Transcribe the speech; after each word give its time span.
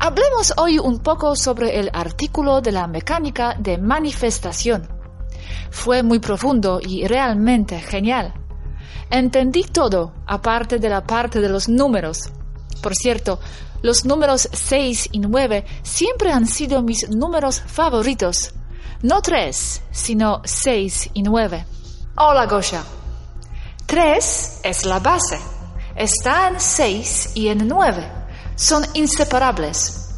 Hablemos 0.00 0.52
hoy 0.58 0.78
un 0.78 0.98
poco 0.98 1.34
sobre 1.34 1.80
el 1.80 1.90
artículo 1.94 2.60
de 2.60 2.72
la 2.72 2.86
mecánica 2.86 3.56
de 3.58 3.78
manifestación. 3.78 4.86
Fue 5.70 6.02
muy 6.02 6.18
profundo 6.18 6.78
y 6.86 7.06
realmente 7.06 7.80
genial. 7.80 8.34
Entendí 9.08 9.62
todo, 9.62 10.12
aparte 10.26 10.78
de 10.78 10.90
la 10.90 11.04
parte 11.04 11.40
de 11.40 11.48
los 11.48 11.70
números. 11.70 12.28
Por 12.82 12.94
cierto, 12.94 13.40
los 13.80 14.04
números 14.04 14.46
6 14.52 15.08
y 15.12 15.20
9 15.20 15.64
siempre 15.82 16.30
han 16.30 16.46
sido 16.46 16.82
mis 16.82 17.08
números 17.08 17.62
favoritos. 17.66 18.52
No 19.00 19.22
3, 19.22 19.84
sino 19.90 20.42
6 20.44 21.10
y 21.14 21.22
9. 21.22 21.64
Hola, 22.16 22.44
Gosha. 22.44 22.84
3 23.86 24.60
es 24.64 24.84
la 24.84 24.98
base. 24.98 25.38
Está 25.96 26.48
en 26.48 26.60
6 26.60 27.32
y 27.36 27.48
en 27.48 27.66
9 27.66 28.17
son 28.58 28.84
inseparables. 28.94 30.10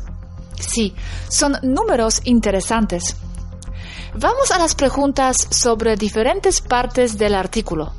Sí, 0.58 0.94
son 1.28 1.58
números 1.62 2.22
interesantes. 2.24 3.16
Vamos 4.14 4.50
a 4.50 4.58
las 4.58 4.74
preguntas 4.74 5.36
sobre 5.50 5.94
diferentes 5.96 6.60
partes 6.62 7.18
del 7.18 7.34
artículo. 7.34 7.92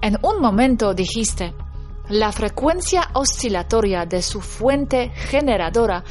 En 0.00 0.16
un 0.22 0.40
momento 0.40 0.94
dijiste, 0.94 1.54
la 2.08 2.30
frecuencia 2.30 3.10
oscilatoria 3.14 4.06
de 4.06 4.22
su 4.22 4.40
fuente 4.40 5.10
generadora 5.10 6.04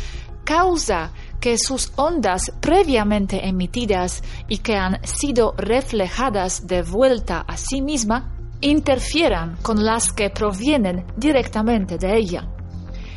causa 0.43 1.11
que 1.39 1.57
sus 1.57 1.93
ondas 1.95 2.51
previamente 2.59 3.47
emitidas 3.47 4.23
y 4.49 4.57
que 4.57 4.75
han 4.75 4.99
sido 5.05 5.53
reflejadas 5.57 6.67
de 6.67 6.81
vuelta 6.81 7.45
a 7.47 7.55
sí 7.55 7.81
misma 7.81 8.35
interfieran 8.59 9.57
con 9.61 9.85
las 9.85 10.11
que 10.11 10.29
provienen 10.29 11.05
directamente 11.17 11.97
de 11.97 12.17
ella. 12.17 12.52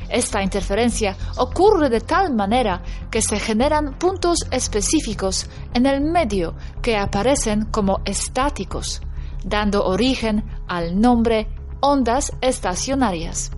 Esta 0.09 0.43
interferencia 0.43 1.17
ocurre 1.39 1.89
de 1.89 2.01
tal 2.01 2.35
manera 2.35 2.83
que 3.11 3.23
se 3.23 3.39
generan 3.39 3.99
puntos 3.99 4.39
específicos 4.51 5.49
en 5.75 5.87
el 5.87 6.01
medio 6.01 6.55
que 6.83 6.97
aparecen 6.97 7.67
como 7.67 8.01
estáticos, 8.05 9.03
dando 9.45 9.85
origen 9.85 10.45
al 10.69 11.01
nombre 11.01 11.49
ondas 11.81 12.33
estacionarias. 12.41 13.51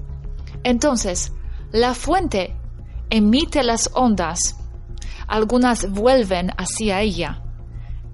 Entonces, 0.65 1.33
la 1.71 1.95
fuente 1.95 2.57
emite 3.11 3.63
las 3.63 3.91
ondas, 3.95 4.57
algunas 5.27 5.91
vuelven 5.91 6.51
hacia 6.57 7.01
ella, 7.01 7.43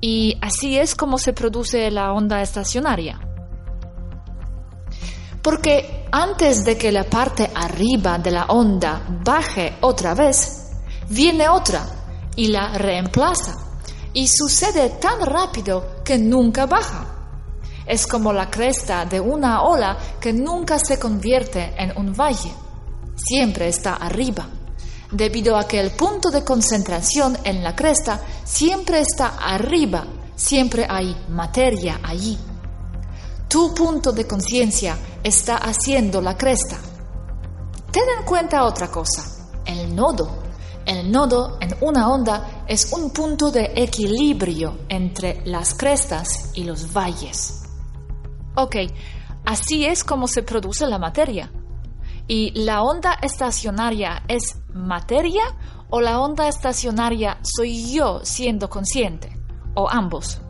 y 0.01 0.37
así 0.43 0.79
es 0.79 0.95
como 0.95 1.19
se 1.19 1.33
produce 1.33 1.91
la 1.91 2.13
onda 2.13 2.43
estacionaria. 2.43 3.21
Porque 5.45 6.07
antes 6.11 6.65
de 6.65 6.79
que 6.79 6.91
la 6.91 7.05
parte 7.05 7.51
arriba 7.55 8.17
de 8.17 8.31
la 8.31 8.47
onda 8.47 9.05
baje 9.23 9.77
otra 9.83 10.15
vez, 10.15 10.71
viene 11.11 11.51
otra 11.51 11.85
y 12.35 12.47
la 12.47 12.79
reemplaza. 12.79 13.55
Y 14.15 14.27
sucede 14.27 14.89
tan 14.99 15.21
rápido 15.21 16.03
que 16.03 16.17
nunca 16.17 16.65
baja. 16.65 17.05
Es 17.85 18.07
como 18.07 18.33
la 18.33 18.49
cresta 18.49 19.05
de 19.05 19.21
una 19.21 19.65
ola 19.65 19.99
que 20.19 20.33
nunca 20.33 20.79
se 20.79 20.99
convierte 20.99 21.75
en 21.77 21.93
un 21.99 22.15
valle. 22.15 22.51
Siempre 23.15 23.69
está 23.69 23.97
arriba, 23.97 24.49
debido 25.11 25.59
a 25.59 25.69
que 25.69 25.79
el 25.79 25.91
punto 25.91 26.31
de 26.31 26.43
concentración 26.43 27.37
en 27.45 27.63
la 27.63 27.77
cresta 27.77 28.19
siempre 28.45 29.01
está 29.01 29.37
arriba, 29.37 30.07
siempre 30.37 30.87
hay 30.89 31.15
materia 31.29 32.01
allí. 32.03 32.39
Tu 33.49 33.75
punto 33.75 34.13
de 34.13 34.27
conciencia 34.27 34.97
está 35.23 35.57
haciendo 35.57 36.21
la 36.21 36.37
cresta. 36.37 36.77
Ten 37.91 38.03
en 38.19 38.25
cuenta 38.25 38.65
otra 38.65 38.91
cosa, 38.91 39.23
el 39.65 39.95
nodo. 39.95 40.43
El 40.85 41.11
nodo 41.11 41.57
en 41.61 41.75
una 41.81 42.11
onda 42.11 42.65
es 42.67 42.93
un 42.93 43.11
punto 43.11 43.51
de 43.51 43.73
equilibrio 43.77 44.81
entre 44.89 45.41
las 45.47 45.75
crestas 45.75 46.51
y 46.55 46.65
los 46.65 46.93
valles. 46.93 47.63
Ok, 48.57 48.77
así 49.47 49.87
es 49.87 50.05
como 50.05 50.29
se 50.29 50.43
produce 50.43 50.87
la 50.87 50.99
materia. 50.99 51.51
¿Y 52.27 52.53
la 52.65 52.83
onda 52.83 53.19
estacionaria 53.23 54.23
es 54.29 54.59
materia 54.73 55.45
o 55.91 56.01
la 56.01 56.21
onda 56.21 56.49
estacionaria 56.49 57.39
soy 57.43 57.93
yo 57.93 58.21
siendo 58.25 58.69
consciente? 58.69 59.37
¿O 59.75 59.89
ambos? 59.89 60.41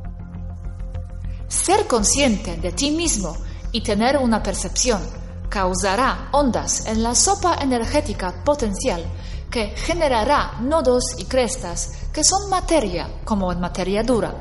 Ser 1.55 1.87
consciente 1.87 2.57
de 2.57 2.73
ti 2.73 2.91
mismo 2.91 3.37
y 3.71 3.81
tener 3.81 4.19
una 4.19 4.43
percepción 4.43 5.01
causará 5.49 6.29
ondas 6.33 6.85
en 6.87 7.03
la 7.03 7.15
sopa 7.15 7.59
energética 7.61 8.43
potencial 8.45 9.03
que 9.51 9.69
generará 9.69 10.59
nodos 10.61 11.15
y 11.17 11.25
crestas 11.25 12.09
que 12.13 12.25
son 12.25 12.51
materia 12.51 13.09
como 13.25 13.53
en 13.53 13.61
materia 13.61 14.03
dura. 14.03 14.35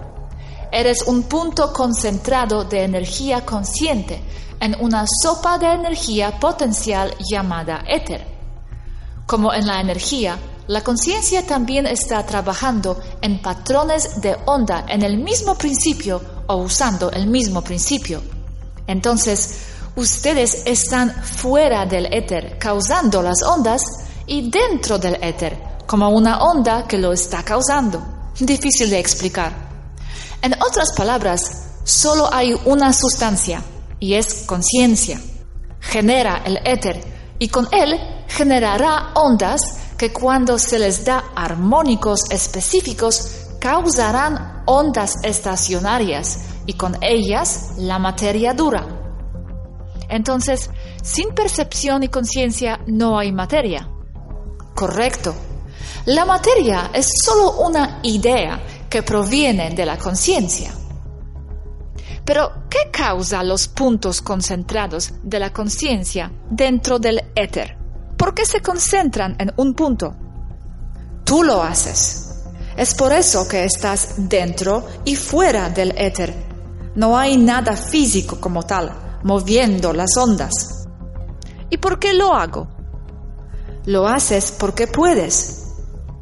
Eres 0.72 1.04
un 1.04 1.24
punto 1.24 1.72
concentrado 1.72 2.66
de 2.66 2.84
energía 2.84 3.46
consciente 3.46 4.22
en 4.60 4.76
una 4.82 5.06
sopa 5.08 5.60
de 5.60 5.68
energía 5.68 6.40
potencial 6.40 7.14
llamada 7.32 7.86
éter. 7.88 8.26
Como 9.28 9.54
en 9.54 9.68
la 9.68 9.80
energía, 9.80 10.38
la 10.68 10.82
conciencia 10.82 11.46
también 11.46 11.86
está 11.86 12.26
trabajando 12.26 12.98
en 13.22 13.42
patrones 13.42 14.22
de 14.22 14.38
onda 14.46 14.86
en 14.88 15.04
el 15.04 15.18
mismo 15.18 15.56
principio 15.56 16.22
o 16.48 16.56
usando 16.56 17.12
el 17.12 17.28
mismo 17.28 17.62
principio. 17.62 18.22
Entonces, 18.88 19.60
ustedes 19.96 20.64
están 20.66 21.12
fuera 21.12 21.86
del 21.86 22.14
éter 22.14 22.58
causando 22.58 23.22
las 23.22 23.44
ondas 23.44 23.82
y 24.26 24.50
dentro 24.50 24.98
del 24.98 25.18
éter 25.22 25.62
como 25.86 26.10
una 26.10 26.40
onda 26.40 26.88
que 26.88 26.98
lo 26.98 27.12
está 27.12 27.44
causando. 27.44 28.02
Difícil 28.40 28.90
de 28.90 29.00
explicar. 29.00 29.54
En 30.42 30.54
otras 30.62 30.94
palabras, 30.96 31.42
solo 31.84 32.34
hay 32.34 32.56
una 32.66 32.94
sustancia 32.94 33.62
y 34.00 34.14
es 34.14 34.44
conciencia. 34.46 35.20
Genera 35.82 36.42
el 36.46 36.60
éter 36.64 37.04
y 37.38 37.50
con 37.50 37.68
él 37.72 38.00
generará 38.30 39.12
ondas 39.16 39.62
que 40.04 40.12
cuando 40.12 40.60
se 40.60 40.80
les 40.80 41.06
da 41.06 41.32
armónicos 41.34 42.30
específicos 42.30 43.46
causarán 43.58 44.62
ondas 44.66 45.24
estacionarias 45.24 46.40
y 46.66 46.74
con 46.74 46.98
ellas 47.02 47.76
la 47.78 48.00
materia 48.00 48.54
dura. 48.54 48.86
Entonces, 50.10 50.70
sin 51.02 51.30
percepción 51.30 52.04
y 52.04 52.10
conciencia 52.10 52.82
no 52.86 53.18
hay 53.18 53.32
materia. 53.32 53.88
Correcto. 54.76 55.34
La 56.08 56.26
materia 56.26 56.92
es 56.94 57.08
solo 57.24 57.62
una 57.62 58.02
idea 58.04 58.62
que 58.90 59.04
proviene 59.04 59.70
de 59.70 59.86
la 59.86 59.98
conciencia. 59.98 60.74
Pero, 62.26 62.52
¿qué 62.70 62.92
causa 62.92 63.42
los 63.42 63.70
puntos 63.70 64.22
concentrados 64.22 65.14
de 65.24 65.40
la 65.40 65.54
conciencia 65.54 66.30
dentro 66.50 67.00
del 67.00 67.24
éter? 67.36 67.83
¿Por 68.24 68.34
qué 68.34 68.46
se 68.46 68.62
concentran 68.62 69.36
en 69.38 69.52
un 69.58 69.74
punto? 69.74 70.16
Tú 71.26 71.44
lo 71.44 71.62
haces. 71.62 72.46
Es 72.78 72.96
por 72.96 73.12
eso 73.12 73.46
que 73.50 73.66
estás 73.66 74.14
dentro 74.30 74.88
y 75.04 75.18
fuera 75.18 75.70
del 75.70 75.94
éter. 75.98 76.34
No 76.96 77.18
hay 77.18 77.36
nada 77.36 77.76
físico 77.76 78.40
como 78.40 78.64
tal, 78.64 79.20
moviendo 79.24 79.92
las 79.92 80.16
ondas. 80.16 80.86
¿Y 81.70 81.76
por 81.76 82.00
qué 82.00 82.14
lo 82.14 82.34
hago? 82.34 82.70
Lo 83.88 84.08
haces 84.08 84.54
porque 84.58 84.88
puedes. 84.88 85.74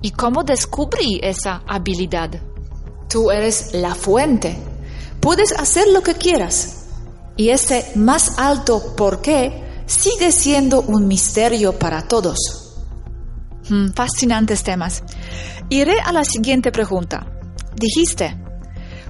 ¿Y 0.02 0.10
cómo 0.10 0.44
descubrí 0.44 1.20
esa 1.22 1.62
habilidad? 1.68 2.32
Tú 3.10 3.30
eres 3.30 3.76
la 3.76 3.94
fuente 3.94 4.58
Puedes 5.20 5.52
hacer 5.52 5.88
lo 5.90 6.02
que 6.02 6.16
quieras. 6.16 6.86
Y 7.38 7.50
ese 7.50 7.92
más 7.94 8.40
alto 8.40 8.96
por 8.96 9.22
qué 9.22 9.70
sigue 9.86 10.32
siendo 10.32 10.82
un 10.82 11.08
misterio 11.08 11.78
para 11.78 12.08
todos. 12.08 12.72
Hmm, 13.70 13.90
fascinantes 13.94 14.64
temas. 14.64 15.04
Iré 15.70 16.00
a 16.00 16.12
la 16.12 16.24
siguiente 16.24 16.72
pregunta. 16.72 17.26
Dijiste, 17.76 18.38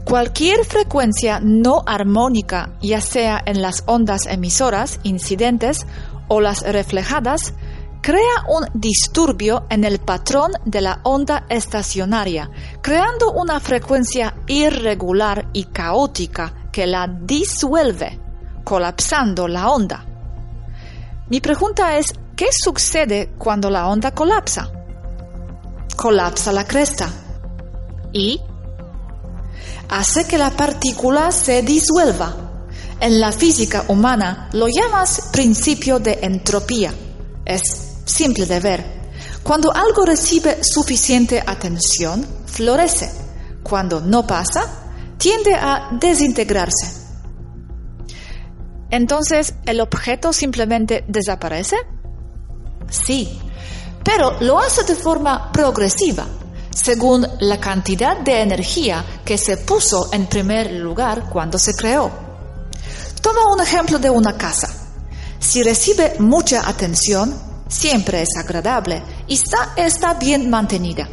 cualquier 0.06 0.66
frecuencia 0.66 1.40
no 1.42 1.82
armónica, 1.86 2.74
ya 2.82 3.02
sea 3.02 3.42
en 3.46 3.62
las 3.62 3.84
ondas 3.88 4.26
emisoras, 4.26 5.00
incidentes 5.04 5.86
o 6.28 6.42
las 6.42 6.62
reflejadas, 6.62 7.54
crea 8.02 8.46
un 8.48 8.68
disturbio 8.74 9.66
en 9.70 9.84
el 9.84 10.00
patrón 10.00 10.52
de 10.66 10.82
la 10.82 11.00
onda 11.04 11.46
estacionaria, 11.50 12.50
creando 12.82 13.32
una 13.32 13.60
frecuencia 13.60 14.36
irregular 14.48 15.50
y 15.54 15.66
caótica 15.66 16.70
que 16.72 16.88
la 16.88 17.08
disuelve, 17.08 18.20
colapsando 18.64 19.48
la 19.48 19.70
onda. 19.70 20.06
Mi 21.32 21.40
pregunta 21.40 21.98
es, 21.98 22.08
¿qué 22.36 22.48
sucede 22.52 23.30
cuando 23.38 23.70
la 23.70 23.88
onda 23.88 24.12
colapsa? 24.12 24.70
Colapsa 25.96 26.52
la 26.52 26.68
cresta. 26.68 27.10
¿Y? 28.12 28.42
Hace 29.88 30.28
que 30.28 30.38
la 30.38 30.50
partícula 30.50 31.32
se 31.32 31.62
disuelva. 31.62 32.36
En 33.00 33.22
la 33.22 33.32
física 33.32 33.86
humana 33.88 34.50
lo 34.52 34.68
llamas 34.68 35.30
principio 35.32 36.00
de 36.00 36.20
entropía. 36.22 36.94
Es 37.46 37.62
simple 38.04 38.46
de 38.46 38.60
ver. 38.60 39.12
Cuando 39.42 39.74
algo 39.74 40.06
recibe 40.06 40.62
suficiente 40.62 41.42
atención, 41.48 42.28
florece. 42.46 43.10
Cuando 43.64 44.02
no 44.02 44.28
pasa, 44.28 44.66
tiende 45.18 45.56
a 45.56 45.92
desintegrarse. 45.98 47.01
Entonces, 48.92 49.56
¿el 49.66 49.80
objeto 49.80 50.34
simplemente 50.34 51.06
desaparece? 51.08 51.78
Sí, 52.90 53.40
pero 54.04 54.40
lo 54.42 54.60
hace 54.60 54.84
de 54.84 54.96
forma 54.96 55.50
progresiva, 55.52 56.28
según 56.76 57.26
la 57.40 57.58
cantidad 57.60 58.18
de 58.18 58.42
energía 58.42 59.04
que 59.24 59.38
se 59.38 59.58
puso 59.58 60.10
en 60.12 60.28
primer 60.28 60.72
lugar 60.74 61.30
cuando 61.30 61.58
se 61.58 61.74
creó. 61.74 62.12
Toma 63.22 63.54
un 63.54 63.62
ejemplo 63.62 63.98
de 63.98 64.10
una 64.10 64.38
casa. 64.38 64.68
Si 65.40 65.64
recibe 65.64 66.16
mucha 66.20 66.68
atención, 66.68 67.34
siempre 67.70 68.22
es 68.22 68.36
agradable 68.38 69.02
y 69.28 69.36
está, 69.36 69.74
está 69.78 70.16
bien 70.16 70.50
mantenida. 70.50 71.08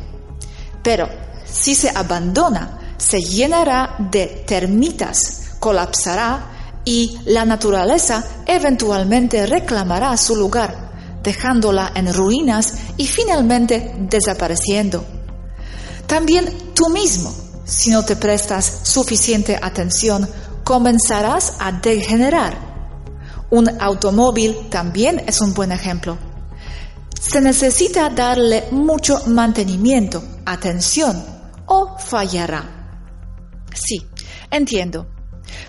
Pero 0.82 1.08
si 1.44 1.76
se 1.76 1.90
abandona, 1.90 2.94
se 2.96 3.20
llenará 3.20 3.94
de 3.98 4.44
termitas, 4.46 5.52
colapsará 5.60 6.57
y 6.88 7.18
la 7.26 7.44
naturaleza 7.44 8.24
eventualmente 8.46 9.44
reclamará 9.44 10.16
su 10.16 10.34
lugar, 10.34 11.18
dejándola 11.22 11.92
en 11.94 12.14
ruinas 12.14 12.72
y 12.96 13.06
finalmente 13.06 13.94
desapareciendo. 14.08 15.04
También 16.06 16.72
tú 16.74 16.88
mismo, 16.88 17.30
si 17.66 17.90
no 17.90 18.06
te 18.06 18.16
prestas 18.16 18.80
suficiente 18.84 19.58
atención, 19.60 20.26
comenzarás 20.64 21.52
a 21.58 21.72
degenerar. 21.72 22.56
Un 23.50 23.68
automóvil 23.80 24.70
también 24.70 25.22
es 25.26 25.42
un 25.42 25.52
buen 25.52 25.72
ejemplo 25.72 26.16
se 27.20 27.40
necesita 27.40 28.08
darle 28.10 28.68
mucho 28.70 29.20
mantenimiento, 29.26 30.22
atención, 30.46 31.22
o 31.66 31.98
fallará. 31.98 32.64
Sí, 33.74 34.06
entiendo. 34.50 35.17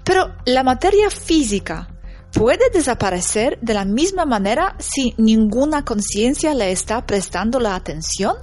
Pero 0.03 0.35
la 0.45 0.63
materia 0.63 1.09
física 1.09 1.89
puede 2.31 2.69
desaparecer 2.71 3.57
de 3.61 3.73
la 3.73 3.85
misma 3.85 4.25
manera 4.25 4.75
si 4.79 5.13
ninguna 5.17 5.83
conciencia 5.83 6.53
le 6.53 6.71
está 6.71 7.05
prestando 7.05 7.59
la 7.59 7.75
atención. 7.75 8.35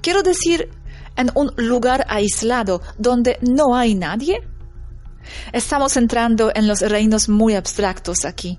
Quiero 0.00 0.22
decir, 0.22 0.70
en 1.16 1.30
un 1.34 1.52
lugar 1.56 2.06
aislado 2.08 2.82
donde 2.98 3.38
no 3.42 3.76
hay 3.76 3.94
nadie. 3.94 4.40
Estamos 5.52 5.96
entrando 5.96 6.50
en 6.54 6.66
los 6.66 6.80
reinos 6.80 7.28
muy 7.28 7.54
abstractos 7.54 8.24
aquí. 8.24 8.58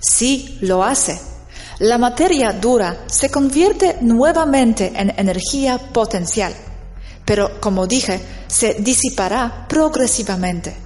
Sí, 0.00 0.58
lo 0.60 0.84
hace 0.84 1.20
la 1.78 1.98
materia 1.98 2.52
dura 2.52 3.04
se 3.06 3.30
convierte 3.30 3.98
nuevamente 4.00 4.92
en 4.96 5.12
energía 5.18 5.76
potencial, 5.76 6.54
pero 7.26 7.60
como 7.60 7.86
dije, 7.86 8.18
se 8.46 8.74
disipará 8.74 9.66
progresivamente. 9.68 10.76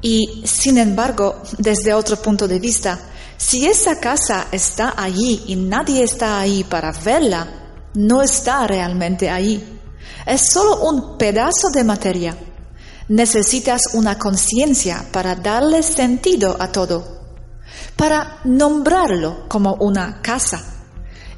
Y, 0.00 0.42
sin 0.46 0.78
embargo, 0.78 1.42
desde 1.58 1.92
otro 1.92 2.16
punto 2.16 2.46
de 2.46 2.58
vista, 2.58 2.98
si 3.36 3.66
esa 3.66 3.98
casa 3.98 4.48
está 4.52 4.94
allí 4.96 5.44
y 5.46 5.56
nadie 5.56 6.02
está 6.04 6.38
ahí 6.38 6.64
para 6.64 6.92
verla, 6.92 7.46
no 7.94 8.22
está 8.22 8.66
realmente 8.66 9.28
ahí. 9.28 9.80
Es 10.26 10.50
solo 10.52 10.80
un 10.88 11.18
pedazo 11.18 11.70
de 11.72 11.84
materia. 11.84 12.36
Necesitas 13.08 13.80
una 13.94 14.18
conciencia 14.18 15.04
para 15.10 15.34
darle 15.34 15.82
sentido 15.82 16.56
a 16.60 16.70
todo 16.70 17.18
para 17.98 18.38
nombrarlo 18.44 19.48
como 19.48 19.74
una 19.74 20.22
casa. 20.22 20.62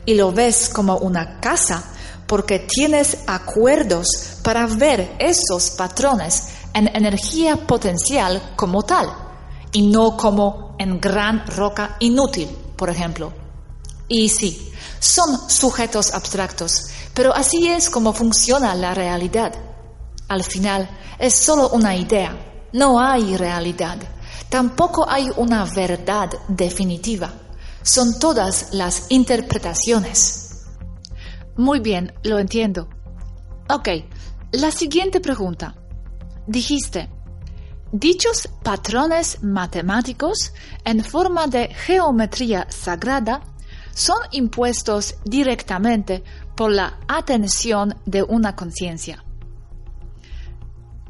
Y 0.05 0.15
lo 0.15 0.31
ves 0.31 0.69
como 0.69 0.99
una 0.99 1.41
casa 1.41 1.83
porque 2.27 2.61
tienes 2.61 3.19
acuerdos 3.27 4.07
para 4.43 4.67
ver 4.67 5.17
esos 5.19 5.71
patrones 5.71 6.49
en 6.75 6.89
energía 6.95 7.57
potencial 7.57 8.53
como 8.57 8.83
tal 8.83 9.09
y 9.73 9.83
no 9.83 10.17
como 10.17 10.77
en 10.79 11.01
gran 11.01 11.47
roca 11.47 11.97
inútil, 12.01 12.49
por 12.77 12.91
ejemplo. 12.91 13.33
Y 14.09 14.29
sí, 14.29 14.73
son 14.99 15.49
sujetos 15.49 16.13
abstractos, 16.15 16.89
pero 17.15 17.35
así 17.35 17.69
es 17.69 17.91
como 17.91 18.13
funciona 18.13 18.75
la 18.75 18.95
realidad. 18.95 19.53
Al 20.29 20.45
final 20.45 20.89
es 21.19 21.35
solo 21.35 21.71
una 21.71 21.95
idea, 21.97 22.37
no 22.73 23.01
hay 23.01 23.37
realidad. 23.37 23.99
Tampoco 24.49 25.09
hay 25.09 25.29
una 25.37 25.65
verdad 25.65 26.31
definitiva. 26.49 27.33
Son 27.83 28.19
todas 28.19 28.75
las 28.75 29.07
interpretaciones. 29.11 30.67
Muy 31.57 31.81
bien, 31.81 32.13
lo 32.23 32.39
entiendo. 32.39 32.89
Ok, 33.69 33.89
la 34.53 34.71
siguiente 34.71 35.21
pregunta. 35.21 35.75
Dijiste, 36.47 37.09
dichos 37.93 38.49
patrones 38.63 39.43
matemáticos 39.43 40.53
en 40.85 41.05
forma 41.05 41.47
de 41.47 41.69
geometría 41.69 42.67
sagrada 42.71 43.43
son 43.95 44.19
impuestos 44.33 45.17
directamente 45.25 46.25
por 46.57 46.73
la 46.73 46.99
atención 47.07 47.95
de 48.07 48.23
una 48.23 48.57
conciencia. 48.57 49.25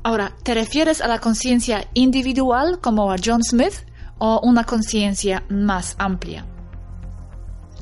Ahora, 0.03 0.35
¿te 0.43 0.55
refieres 0.55 1.01
a 1.01 1.09
la 1.09 1.19
conciencia 1.19 1.89
individual 1.95 2.81
como 2.81 3.11
a 3.13 3.17
John 3.23 3.43
Smith 3.43 3.75
o 4.19 4.41
una 4.43 4.65
conciencia 4.65 5.45
más 5.49 5.95
amplia? 5.99 6.47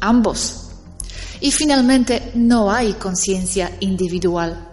Ambos. 0.01 0.71
Y 1.41 1.53
finalmente, 1.53 2.33
no 2.35 2.71
hay 2.71 2.95
conciencia 2.95 3.77
individual. 3.81 4.68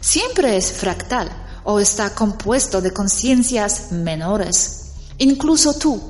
Siempre 0.00 0.56
es 0.56 0.72
fractal 0.72 1.30
o 1.64 1.80
está 1.80 2.14
compuesto 2.14 2.80
de 2.80 2.92
conciencias 2.92 3.92
menores. 3.92 4.92
Incluso 5.18 5.74
tú 5.74 6.00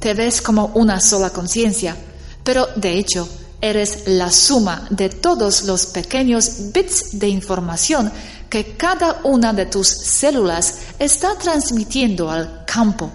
te 0.00 0.14
ves 0.14 0.42
como 0.42 0.66
una 0.74 1.00
sola 1.00 1.30
conciencia, 1.30 1.96
pero 2.42 2.66
de 2.76 2.98
hecho 2.98 3.28
eres 3.60 4.04
la 4.06 4.30
suma 4.30 4.86
de 4.90 5.08
todos 5.08 5.64
los 5.64 5.86
pequeños 5.86 6.72
bits 6.72 7.18
de 7.18 7.28
información 7.28 8.12
que 8.48 8.76
cada 8.76 9.20
una 9.24 9.52
de 9.52 9.66
tus 9.66 9.88
células 9.88 10.74
está 10.98 11.36
transmitiendo 11.36 12.30
al 12.30 12.64
campo 12.64 13.10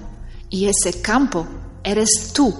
y 0.50 0.66
ese 0.66 1.02
campo 1.02 1.48
eres 1.84 2.32
tú. 2.34 2.54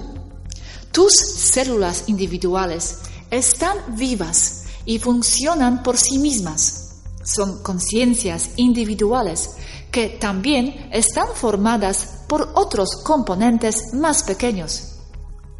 Tus 0.90 1.12
células 1.14 2.04
individuales 2.06 2.98
están 3.30 3.78
vivas 3.96 4.64
y 4.84 4.98
funcionan 4.98 5.82
por 5.82 5.96
sí 5.96 6.18
mismas. 6.18 6.81
Son 7.22 7.62
conciencias 7.62 8.50
individuales 8.56 9.50
que 9.90 10.08
también 10.08 10.88
están 10.92 11.28
formadas 11.34 12.24
por 12.26 12.50
otros 12.54 13.02
componentes 13.04 13.92
más 13.92 14.24
pequeños. 14.24 14.94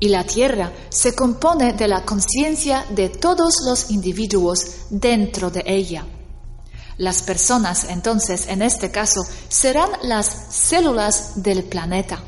Y 0.00 0.08
la 0.08 0.24
Tierra 0.24 0.72
se 0.88 1.14
compone 1.14 1.74
de 1.74 1.86
la 1.86 2.04
conciencia 2.04 2.84
de 2.90 3.08
todos 3.08 3.60
los 3.64 3.90
individuos 3.90 4.86
dentro 4.90 5.50
de 5.50 5.62
ella. 5.66 6.04
Las 6.96 7.22
personas, 7.22 7.84
entonces, 7.84 8.48
en 8.48 8.62
este 8.62 8.90
caso, 8.90 9.20
serán 9.48 9.90
las 10.02 10.26
células 10.26 11.42
del 11.42 11.64
planeta. 11.64 12.22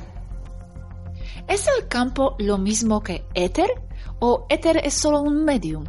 ¿Es 1.49 1.67
el 1.67 1.89
campo 1.89 2.37
lo 2.39 2.59
mismo 2.59 3.03
que 3.03 3.27
éter 3.35 3.71
o 4.21 4.47
éter 4.49 4.79
es 4.85 4.95
solo 4.95 5.21
un 5.21 5.45
medium? 5.45 5.85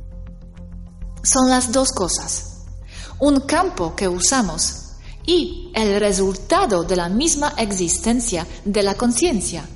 Son 1.24 1.50
las 1.50 1.72
dos 1.72 1.92
cosas. 1.92 2.55
Un 3.20 3.42
campo 3.42 3.96
que 3.96 4.08
usamos 4.08 4.84
y 5.26 5.72
el 5.74 6.00
resultado 6.00 6.84
de 6.84 6.96
la 6.96 7.10
misma 7.10 7.54
existencia 7.58 8.46
de 8.64 8.84
la 8.84 8.96
conciencia. 8.96 9.68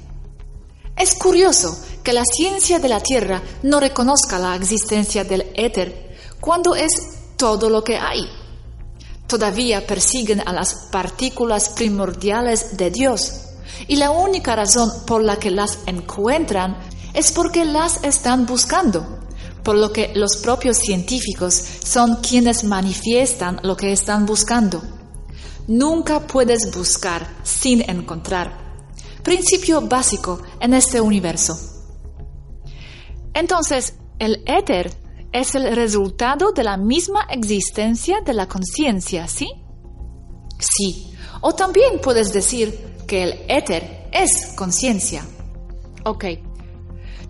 Es 0.95 1.15
curioso 1.15 1.77
que 2.03 2.13
la 2.13 2.23
ciencia 2.25 2.79
de 2.79 2.89
la 2.89 2.99
Tierra 2.99 3.41
no 3.63 3.79
reconozca 3.79 4.37
la 4.37 4.55
existencia 4.55 5.23
del 5.23 5.51
éter 5.55 6.17
cuando 6.39 6.75
es 6.75 6.91
todo 7.37 7.69
lo 7.69 7.83
que 7.83 7.97
hay 7.97 8.29
todavía 9.29 9.85
persiguen 9.85 10.41
a 10.45 10.51
las 10.51 10.73
partículas 10.91 11.69
primordiales 11.69 12.75
de 12.75 12.89
Dios. 12.89 13.33
Y 13.87 13.95
la 13.95 14.09
única 14.09 14.55
razón 14.55 14.91
por 15.05 15.23
la 15.23 15.37
que 15.37 15.51
las 15.51 15.79
encuentran 15.85 16.75
es 17.13 17.31
porque 17.31 17.63
las 17.63 18.03
están 18.03 18.45
buscando, 18.45 19.19
por 19.69 19.77
lo 19.77 19.93
que 19.93 20.11
los 20.15 20.37
propios 20.37 20.77
científicos 20.77 21.53
son 21.53 22.15
quienes 22.27 22.63
manifiestan 22.63 23.59
lo 23.61 23.77
que 23.77 23.91
están 23.91 24.25
buscando. 24.25 24.81
Nunca 25.67 26.21
puedes 26.21 26.75
buscar 26.75 27.27
sin 27.43 27.87
encontrar. 27.87 28.81
Principio 29.21 29.79
básico 29.81 30.41
en 30.59 30.73
este 30.73 30.99
universo. 30.99 31.55
Entonces, 33.35 33.93
el 34.17 34.41
éter 34.47 34.91
es 35.31 35.53
el 35.53 35.75
resultado 35.75 36.51
de 36.51 36.63
la 36.63 36.75
misma 36.75 37.27
existencia 37.29 38.21
de 38.21 38.33
la 38.33 38.47
conciencia, 38.47 39.27
¿sí? 39.27 39.51
Sí. 40.57 41.13
O 41.41 41.53
también 41.53 42.01
puedes 42.01 42.33
decir 42.33 43.03
que 43.05 43.21
el 43.21 43.33
éter 43.47 44.09
es 44.11 44.47
conciencia. 44.55 45.23
Ok. 46.05 46.48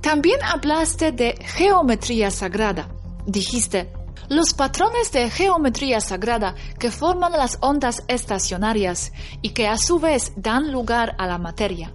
También 0.01 0.41
hablaste 0.43 1.11
de 1.11 1.35
geometría 1.43 2.31
sagrada. 2.31 2.89
Dijiste, 3.25 3.91
los 4.29 4.53
patrones 4.53 5.11
de 5.11 5.29
geometría 5.29 5.99
sagrada 6.01 6.55
que 6.77 6.91
forman 6.91 7.33
las 7.33 7.57
ondas 7.61 8.03
estacionarias 8.07 9.11
y 9.41 9.49
que 9.51 9.67
a 9.67 9.77
su 9.77 9.99
vez 9.99 10.31
dan 10.35 10.71
lugar 10.71 11.15
a 11.17 11.27
la 11.27 11.37
materia. 11.37 11.93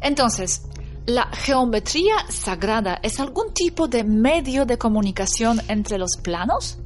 Entonces, 0.00 0.62
¿La 1.06 1.26
geometría 1.32 2.14
sagrada 2.28 3.00
es 3.02 3.18
algún 3.18 3.52
tipo 3.52 3.88
de 3.88 4.04
medio 4.04 4.64
de 4.64 4.78
comunicación 4.78 5.60
entre 5.66 5.98
los 5.98 6.16
planos? 6.22 6.78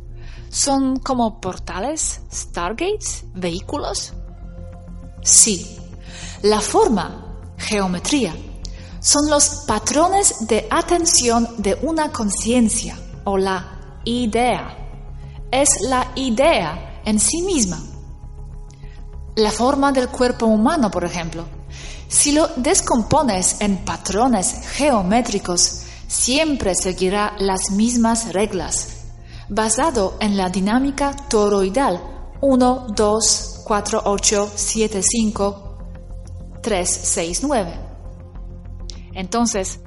¿Son 0.49 0.99
como 0.99 1.43
portales, 1.43 2.23
stargates, 2.33 3.25
vehículos? 3.35 4.15
Sí. 5.21 5.79
La 6.43 6.61
forma, 6.61 7.37
geometría, 7.59 8.35
son 9.05 9.29
los 9.29 9.65
patrones 9.67 10.47
de 10.49 10.67
atención 10.71 11.47
de 11.59 11.79
una 11.83 12.11
conciencia 12.11 12.99
o 13.25 13.37
la 13.37 14.01
idea. 14.05 14.79
Es 15.51 15.69
la 15.83 16.11
idea 16.15 17.03
en 17.05 17.21
sí 17.21 17.43
misma. 17.43 17.83
La 19.37 19.51
forma 19.51 19.93
del 19.93 20.09
cuerpo 20.09 20.47
humano, 20.47 20.91
por 20.91 21.05
ejemplo, 21.05 21.45
si 22.09 22.33
lo 22.33 22.49
descompones 22.57 23.61
en 23.61 23.85
patrones 23.85 24.55
geométricos, 24.73 25.83
siempre 26.07 26.75
seguirá 26.75 27.35
las 27.39 27.73
mismas 27.73 28.33
reglas, 28.33 28.89
basado 29.51 30.17
en 30.19 30.39
la 30.39 30.49
dinámica 30.49 31.15
toroidal 31.29 32.01
1, 32.41 32.87
2, 32.97 33.61
4, 33.67 34.03
8, 34.03 34.51
7, 34.55 35.03
5, 35.03 35.79
3, 36.63 37.01
6, 37.03 37.41
9. 37.43 37.84
Entonces, 39.15 39.81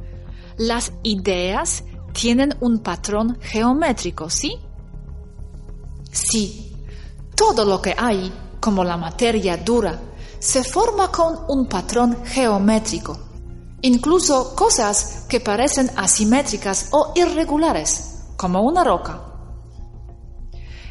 las 0.57 0.91
ideas 1.03 1.83
tienen 2.13 2.55
un 2.61 2.79
patrón 2.79 3.37
geométrico, 3.41 4.29
¿sí? 4.29 4.57
Sí, 6.11 6.75
todo 7.35 7.63
lo 7.65 7.81
que 7.81 7.93
hay, 7.97 8.33
como 8.59 8.83
la 8.83 8.97
materia 8.97 9.57
dura, 9.57 9.99
se 10.39 10.63
forma 10.63 11.11
con 11.11 11.45
un 11.47 11.67
patrón 11.67 12.17
geométrico, 12.25 13.19
incluso 13.81 14.55
cosas 14.55 15.25
que 15.29 15.39
parecen 15.39 15.91
asimétricas 15.95 16.89
o 16.91 17.11
irregulares, 17.15 18.25
como 18.35 18.61
una 18.61 18.83
roca. 18.83 19.21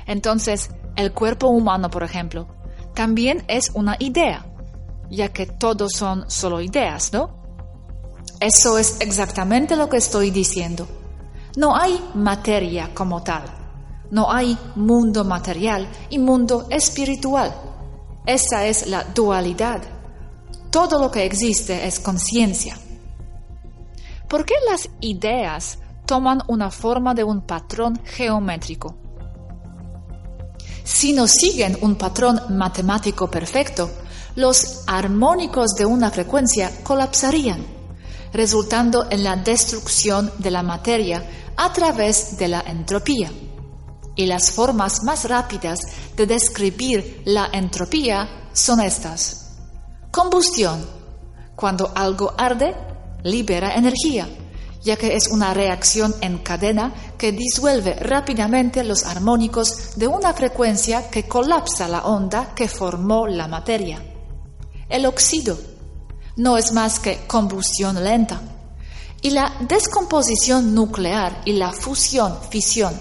Entonces, 0.07 0.71
el 0.95 1.13
cuerpo 1.13 1.49
humano, 1.49 1.91
por 1.91 2.05
ejemplo, 2.05 2.47
también 2.95 3.45
es 3.49 3.71
una 3.75 3.97
idea, 3.99 4.47
ya 5.11 5.33
que 5.33 5.47
todos 5.47 5.93
son 5.93 6.31
solo 6.31 6.61
ideas, 6.61 7.13
¿no? 7.13 7.46
Eso 8.41 8.79
es 8.79 8.97
exactamente 9.01 9.77
lo 9.77 9.89
que 9.89 9.97
estoy 9.97 10.31
diciendo. 10.31 10.87
No 11.57 11.75
hay 11.75 11.99
materia 12.15 12.93
como 12.93 13.23
tal. 13.23 13.45
No 14.11 14.31
hay 14.31 14.57
mundo 14.75 15.25
material 15.25 15.89
y 16.11 16.19
mundo 16.19 16.67
espiritual. 16.71 17.55
Esa 18.27 18.67
es 18.67 18.87
la 18.89 19.05
dualidad. 19.05 19.83
Todo 20.71 20.99
lo 20.99 21.11
que 21.11 21.25
existe 21.25 21.87
es 21.87 21.99
conciencia. 21.99 22.77
¿Por 24.29 24.45
qué 24.45 24.55
las 24.69 24.89
ideas 25.01 25.79
toman 26.05 26.43
una 26.49 26.71
forma 26.71 27.15
de 27.15 27.25
un 27.25 27.43
patrón 27.43 28.01
geométrico? 28.05 28.97
Si 30.85 31.13
no 31.13 31.27
siguen 31.27 31.79
un 31.81 31.97
patrón 31.97 32.41
matemático 32.51 33.31
perfecto, 33.31 33.91
los 34.35 34.85
armónicos 34.87 35.71
de 35.77 35.87
una 35.87 36.11
frecuencia 36.11 36.71
colapsarían, 36.83 37.76
resultando 38.33 39.07
en 39.11 39.25
la 39.25 39.37
destrucción 39.37 40.33
de 40.39 40.51
la 40.51 40.63
materia 40.63 41.25
a 41.57 41.73
través 41.73 42.37
de 42.37 42.49
la 42.49 42.61
entropía. 42.61 43.31
Y 44.15 44.27
las 44.27 44.51
formas 44.51 45.03
más 45.03 45.29
rápidas 45.29 45.81
de 46.17 46.27
describir 46.27 47.23
la 47.25 47.49
entropía 47.53 48.49
son 48.53 48.81
estas. 48.81 49.59
Combustión. 50.11 50.85
Cuando 51.55 51.93
algo 51.95 52.33
arde, 52.37 52.75
libera 53.23 53.75
energía, 53.75 54.29
ya 54.83 54.97
que 54.97 55.17
es 55.17 55.29
una 55.29 55.53
reacción 55.53 56.15
en 56.21 56.39
cadena 56.39 56.95
que 57.19 57.33
disuelve 57.33 57.95
rápidamente 57.95 58.85
los 58.85 59.05
armónicos 59.05 59.97
de 59.97 60.07
una 60.07 60.33
frecuencia 60.33 61.11
que 61.11 61.27
colapsa 61.27 61.89
la 61.89 62.07
onda 62.07 62.55
que 62.55 62.69
formó 62.69 63.27
la 63.27 63.49
materia. 63.49 64.03
El 64.89 65.07
óxido 65.07 65.59
no 66.37 66.57
es 66.57 66.73
más 66.73 67.01
que 67.01 67.27
combustión 67.27 68.03
lenta. 68.03 68.41
Y 69.23 69.31
la 69.31 69.53
descomposición 69.61 70.75
nuclear 70.75 71.43
y 71.45 71.53
la 71.53 71.73
fusión, 71.73 72.39
fisión 72.51 72.95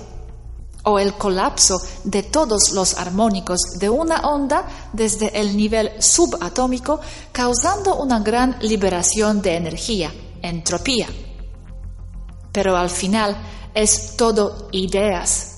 o 0.85 0.99
el 0.99 1.15
colapso 1.15 1.81
de 2.03 2.23
todos 2.23 2.71
los 2.71 2.97
armónicos 2.97 3.59
de 3.79 3.89
una 3.89 4.21
onda 4.21 4.65
desde 4.93 5.39
el 5.39 5.57
nivel 5.57 6.01
subatómico, 6.01 6.99
causando 7.31 7.95
una 7.95 8.19
gran 8.19 8.57
liberación 8.61 9.41
de 9.41 9.55
energía, 9.55 10.13
entropía. 10.41 11.07
Pero 12.51 12.77
al 12.77 12.89
final 12.89 13.35
es 13.73 14.15
todo 14.15 14.69
ideas, 14.71 15.57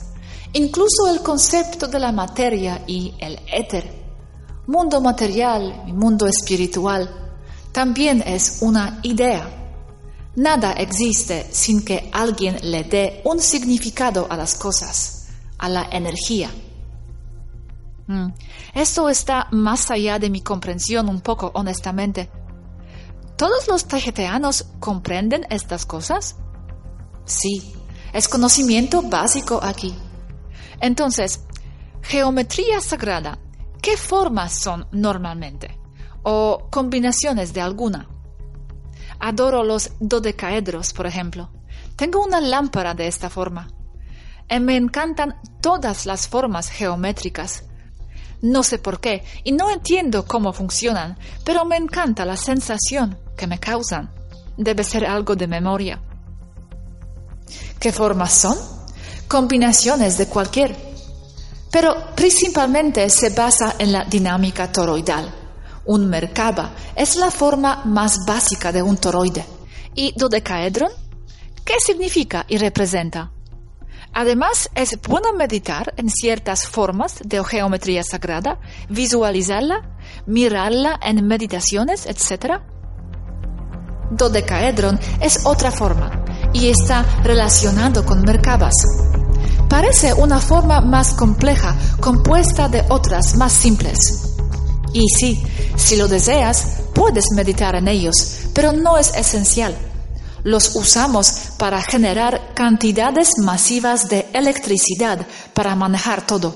incluso 0.54 1.08
el 1.08 1.22
concepto 1.22 1.88
de 1.88 2.00
la 2.00 2.12
materia 2.12 2.84
y 2.88 3.14
el 3.20 3.40
éter, 3.52 3.94
mundo 4.66 5.02
material 5.02 5.84
y 5.88 5.92
mundo 5.92 6.26
espiritual, 6.26 7.27
también 7.78 8.24
es 8.26 8.58
una 8.62 9.00
idea. 9.04 9.48
Nada 10.36 10.72
existe 10.72 11.46
sin 11.52 11.86
que 11.86 12.10
alguien 12.12 12.58
le 12.64 12.84
dé 12.86 13.22
un 13.24 13.40
significado 13.40 14.26
a 14.32 14.36
las 14.36 14.56
cosas 14.56 15.28
a 15.60 15.70
la 15.70 15.88
energía. 15.92 16.50
Mm. 18.08 18.30
Esto 18.74 19.10
está 19.10 19.48
más 19.52 19.92
allá 19.92 20.18
de 20.18 20.32
mi 20.32 20.42
comprensión 20.42 21.08
un 21.08 21.22
poco, 21.22 21.52
honestamente. 21.54 22.32
¿Todos 23.36 23.68
los 23.68 23.86
tajeteanos 23.86 24.66
comprenden 24.80 25.46
estas 25.52 25.86
cosas? 25.86 26.36
Sí, 27.26 27.76
es 28.12 28.28
conocimiento 28.28 29.04
básico 29.04 29.60
aquí. 29.62 29.94
Entonces, 30.82 31.42
Geometría 32.02 32.82
sagrada. 32.82 33.38
¿Qué 33.84 33.98
formas 33.98 34.60
son 34.60 34.88
normalmente? 34.92 35.77
¿O 36.30 36.68
combinaciones 36.70 37.54
de 37.54 37.62
alguna? 37.62 38.10
Adoro 39.18 39.64
los 39.64 39.92
dodecaedros, 40.02 40.92
por 40.92 41.08
ejemplo. 41.08 41.50
Tengo 41.96 42.22
una 42.22 42.42
lámpara 42.42 42.94
de 42.94 43.08
esta 43.08 43.30
forma. 43.30 43.70
Y 44.50 44.60
me 44.60 44.76
encantan 44.76 45.40
todas 45.62 46.06
las 46.06 46.28
formas 46.28 46.70
geométricas. 46.70 47.64
No 48.42 48.64
sé 48.64 48.78
por 48.78 49.00
qué 49.00 49.24
y 49.46 49.54
no 49.54 49.72
entiendo 49.72 50.26
cómo 50.26 50.52
funcionan, 50.52 51.18
pero 51.46 51.64
me 51.64 51.78
encanta 51.78 52.26
la 52.26 52.36
sensación 52.36 53.18
que 53.38 53.48
me 53.48 53.62
causan. 53.62 54.12
Debe 54.58 54.84
ser 54.84 55.06
algo 55.06 55.34
de 55.38 55.48
memoria. 55.48 56.02
¿Qué 57.80 57.94
formas 57.94 58.34
son? 58.34 58.58
Combinaciones 59.30 60.18
de 60.18 60.28
cualquier. 60.28 60.76
Pero 61.72 61.96
principalmente 62.18 63.10
se 63.10 63.30
basa 63.30 63.76
en 63.80 63.94
la 63.94 64.04
dinámica 64.04 64.70
toroidal. 64.70 65.47
Un 65.88 66.10
Merkaba 66.10 66.72
es 66.96 67.16
la 67.16 67.32
forma 67.32 67.84
más 67.86 68.18
básica 68.28 68.74
de 68.74 68.84
un 68.84 68.98
toroide. 68.98 69.46
¿Y 69.96 70.14
dodecaedron? 70.18 70.92
¿Qué 71.64 71.76
significa 71.80 72.46
y 72.50 72.58
representa? 72.58 73.32
Además, 74.14 74.70
es 74.76 75.00
bueno 75.08 75.32
meditar 75.32 75.94
en 75.96 76.10
ciertas 76.10 76.68
formas 76.68 77.20
de 77.24 77.42
geometría 77.44 78.04
sagrada, 78.04 78.60
visualizarla, 78.90 79.98
mirarla 80.26 81.00
en 81.02 81.26
meditaciones, 81.26 82.06
etc. 82.06 82.62
Dodecaedron 84.12 85.00
es 85.22 85.46
otra 85.46 85.72
forma 85.72 86.26
y 86.52 86.68
está 86.68 87.06
relacionado 87.24 88.06
con 88.06 88.24
Merkabas. 88.24 88.76
Parece 89.70 90.14
una 90.14 90.40
forma 90.40 90.82
más 90.82 91.14
compleja, 91.14 91.76
compuesta 92.02 92.68
de 92.68 92.84
otras 92.90 93.36
más 93.38 93.54
simples. 93.54 94.37
Y 94.94 95.08
sí, 95.10 95.44
si 95.76 95.96
lo 95.96 96.08
deseas, 96.08 96.82
puedes 96.94 97.26
meditar 97.36 97.76
en 97.76 97.88
ellos, 97.88 98.50
pero 98.54 98.72
no 98.72 98.98
es 98.98 99.14
esencial. 99.16 99.78
Los 100.44 100.76
usamos 100.76 101.52
para 101.58 101.82
generar 101.82 102.54
cantidades 102.54 103.32
masivas 103.44 104.08
de 104.08 104.28
electricidad 104.34 105.28
para 105.54 105.76
manejar 105.76 106.26
todo. 106.26 106.56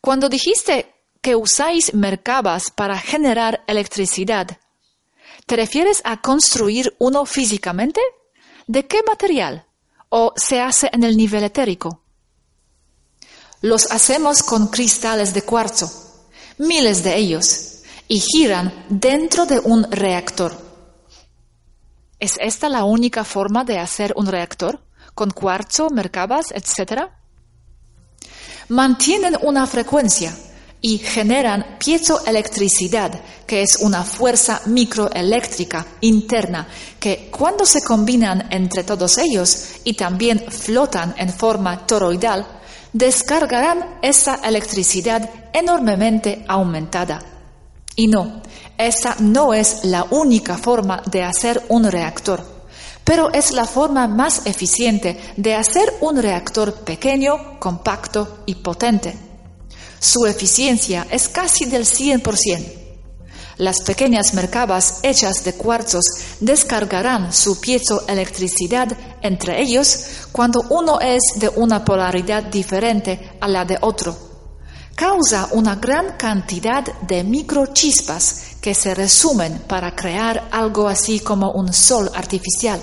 Cuando 0.00 0.28
dijiste 0.28 0.94
que 1.22 1.36
usáis 1.36 1.94
mercabas 1.94 2.70
para 2.70 2.98
generar 2.98 3.62
electricidad, 3.66 4.58
¿te 5.46 5.56
refieres 5.56 6.02
a 6.04 6.20
construir 6.20 6.94
uno 6.98 7.24
físicamente? 7.24 8.00
¿De 8.66 8.86
qué 8.86 9.02
material? 9.06 9.66
¿O 10.08 10.34
se 10.36 10.60
hace 10.60 10.90
en 10.92 11.04
el 11.04 11.16
nivel 11.16 11.44
etérico? 11.44 12.02
Los 13.60 13.90
hacemos 13.92 14.42
con 14.42 14.66
cristales 14.66 15.32
de 15.32 15.42
cuarzo, 15.42 16.11
miles 16.58 17.02
de 17.02 17.16
ellos, 17.16 17.82
y 18.08 18.20
giran 18.20 18.84
dentro 18.88 19.46
de 19.46 19.58
un 19.58 19.90
reactor. 19.90 20.52
¿Es 22.18 22.36
esta 22.40 22.68
la 22.68 22.84
única 22.84 23.24
forma 23.24 23.64
de 23.64 23.78
hacer 23.78 24.12
un 24.16 24.26
reactor? 24.26 24.80
¿Con 25.14 25.30
cuarzo, 25.30 25.90
mercabas, 25.90 26.52
etcétera? 26.52 27.18
Mantienen 28.68 29.36
una 29.42 29.66
frecuencia 29.66 30.32
y 30.80 30.98
generan 30.98 31.78
piezoelectricidad, 31.78 33.20
que 33.46 33.62
es 33.62 33.76
una 33.80 34.02
fuerza 34.02 34.62
microeléctrica 34.66 35.86
interna 36.00 36.68
que 36.98 37.30
cuando 37.30 37.64
se 37.64 37.82
combinan 37.82 38.48
entre 38.50 38.82
todos 38.82 39.16
ellos 39.18 39.76
y 39.84 39.94
también 39.94 40.44
flotan 40.48 41.14
en 41.16 41.32
forma 41.32 41.86
toroidal, 41.86 42.61
descargarán 42.92 43.98
esa 44.02 44.36
electricidad 44.44 45.28
enormemente 45.52 46.44
aumentada. 46.48 47.22
Y 47.94 48.08
no, 48.08 48.42
esa 48.78 49.16
no 49.18 49.54
es 49.54 49.84
la 49.84 50.04
única 50.10 50.56
forma 50.56 51.02
de 51.10 51.22
hacer 51.22 51.62
un 51.68 51.90
reactor, 51.90 52.44
pero 53.04 53.32
es 53.32 53.52
la 53.52 53.66
forma 53.66 54.06
más 54.08 54.46
eficiente 54.46 55.20
de 55.36 55.54
hacer 55.54 55.92
un 56.00 56.20
reactor 56.20 56.74
pequeño, 56.84 57.58
compacto 57.58 58.42
y 58.46 58.56
potente. 58.56 59.14
Su 59.98 60.26
eficiencia 60.26 61.06
es 61.10 61.28
casi 61.28 61.66
del 61.66 61.84
100%. 61.84 62.81
Las 63.58 63.82
pequeñas 63.82 64.32
mercabas 64.34 65.00
hechas 65.02 65.44
de 65.44 65.54
cuarzos 65.54 66.04
descargarán 66.40 67.32
su 67.32 67.60
piezoelectricidad 67.60 68.96
entre 69.20 69.60
ellos 69.60 70.26
cuando 70.32 70.62
uno 70.70 71.00
es 71.00 71.20
de 71.36 71.50
una 71.50 71.84
polaridad 71.84 72.44
diferente 72.44 73.32
a 73.40 73.48
la 73.48 73.64
de 73.64 73.76
otro. 73.80 74.16
Causa 74.94 75.48
una 75.52 75.76
gran 75.76 76.16
cantidad 76.16 76.84
de 77.02 77.24
microchispas 77.24 78.56
que 78.60 78.74
se 78.74 78.94
resumen 78.94 79.62
para 79.66 79.94
crear 79.94 80.48
algo 80.50 80.88
así 80.88 81.20
como 81.20 81.50
un 81.52 81.72
sol 81.72 82.10
artificial. 82.14 82.80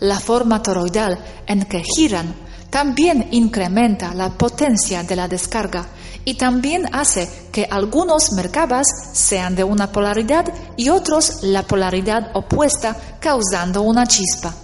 La 0.00 0.18
forma 0.18 0.62
toroidal 0.62 1.18
en 1.46 1.64
que 1.64 1.82
giran 1.82 2.34
también 2.70 3.28
incrementa 3.32 4.14
la 4.14 4.30
potencia 4.30 5.02
de 5.02 5.16
la 5.16 5.28
descarga 5.28 5.86
y 6.24 6.34
también 6.34 6.84
hace 6.92 7.28
que 7.52 7.66
algunos 7.70 8.32
mercabas 8.32 8.86
sean 9.12 9.54
de 9.54 9.64
una 9.64 9.92
polaridad 9.92 10.52
y 10.76 10.88
otros 10.88 11.42
la 11.42 11.62
polaridad 11.62 12.30
opuesta, 12.34 12.96
causando 13.20 13.82
una 13.82 14.06
chispa. 14.06 14.54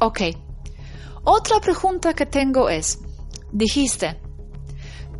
Ok. 0.00 0.20
Otra 1.24 1.60
pregunta 1.60 2.14
que 2.14 2.26
tengo 2.26 2.68
es, 2.68 2.98
dijiste, 3.52 4.20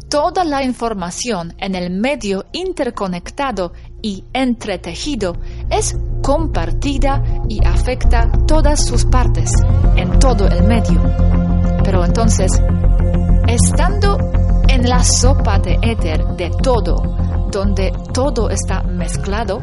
toda 0.08 0.44
la 0.44 0.62
información 0.64 1.54
en 1.58 1.74
el 1.74 1.90
medio 1.90 2.44
interconectado 2.52 3.72
y 4.02 4.24
entretejido 4.32 5.36
es 5.70 5.96
compartida 6.22 7.22
y 7.48 7.64
afecta 7.64 8.30
todas 8.46 8.84
sus 8.84 9.04
partes 9.04 9.50
en 9.96 10.18
todo 10.18 10.48
el 10.48 10.64
medio. 10.64 11.00
Pero 11.84 12.04
entonces, 12.04 12.50
estando 13.46 14.18
en 14.82 14.88
la 14.88 15.04
sopa 15.04 15.60
de 15.60 15.78
éter 15.80 16.26
de 16.36 16.50
todo, 16.60 16.96
donde 17.52 17.92
todo 18.12 18.50
está 18.50 18.82
mezclado, 18.82 19.62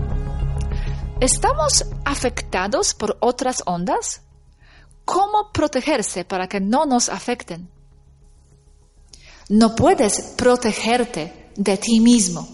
¿estamos 1.19 1.83
afectados 2.05 2.93
por 2.93 3.17
otras 3.19 3.61
ondas? 3.65 4.21
¿Cómo 5.03 5.51
protegerse 5.51 6.23
para 6.23 6.47
que 6.47 6.61
no 6.61 6.85
nos 6.85 7.09
afecten? 7.09 7.69
No 9.49 9.75
puedes 9.75 10.35
protegerte 10.37 11.51
de 11.53 11.75
ti 11.75 11.99
mismo. 11.99 12.47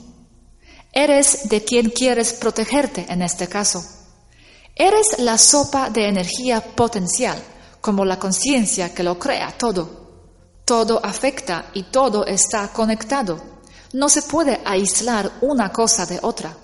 Eres 0.91 1.47
de 1.47 1.63
quien 1.63 1.91
quieres 1.91 2.33
protegerte 2.33 3.05
en 3.07 3.21
este 3.21 3.47
caso. 3.47 3.83
Eres 4.73 5.19
la 5.19 5.37
sopa 5.37 5.91
de 5.91 6.07
energía 6.07 6.61
potencial, 6.61 7.37
como 7.79 8.05
la 8.05 8.17
conciencia 8.17 8.91
que 8.91 9.03
lo 9.03 9.19
crea 9.19 9.53
todo. 9.55 10.04
Todo 10.65 10.99
afecta 11.05 11.67
y 11.73 11.83
todo 11.83 12.25
está 12.25 12.67
conectado. 12.69 13.39
No 13.93 14.09
se 14.09 14.23
puede 14.23 14.59
aislar 14.65 15.31
una 15.41 15.71
cosa 15.71 16.05
de 16.05 16.19
otra. 16.21 16.57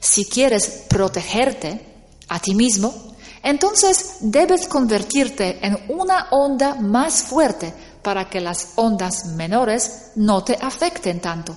Si 0.00 0.24
quieres 0.24 0.86
protegerte 0.88 2.08
a 2.28 2.40
ti 2.40 2.54
mismo, 2.54 3.14
entonces 3.42 4.16
debes 4.20 4.66
convertirte 4.66 5.64
en 5.64 5.78
una 5.88 6.28
onda 6.30 6.74
más 6.74 7.22
fuerte 7.22 7.72
para 8.02 8.28
que 8.28 8.40
las 8.40 8.72
ondas 8.76 9.26
menores 9.26 10.12
no 10.16 10.42
te 10.42 10.56
afecten 10.60 11.20
tanto. 11.20 11.54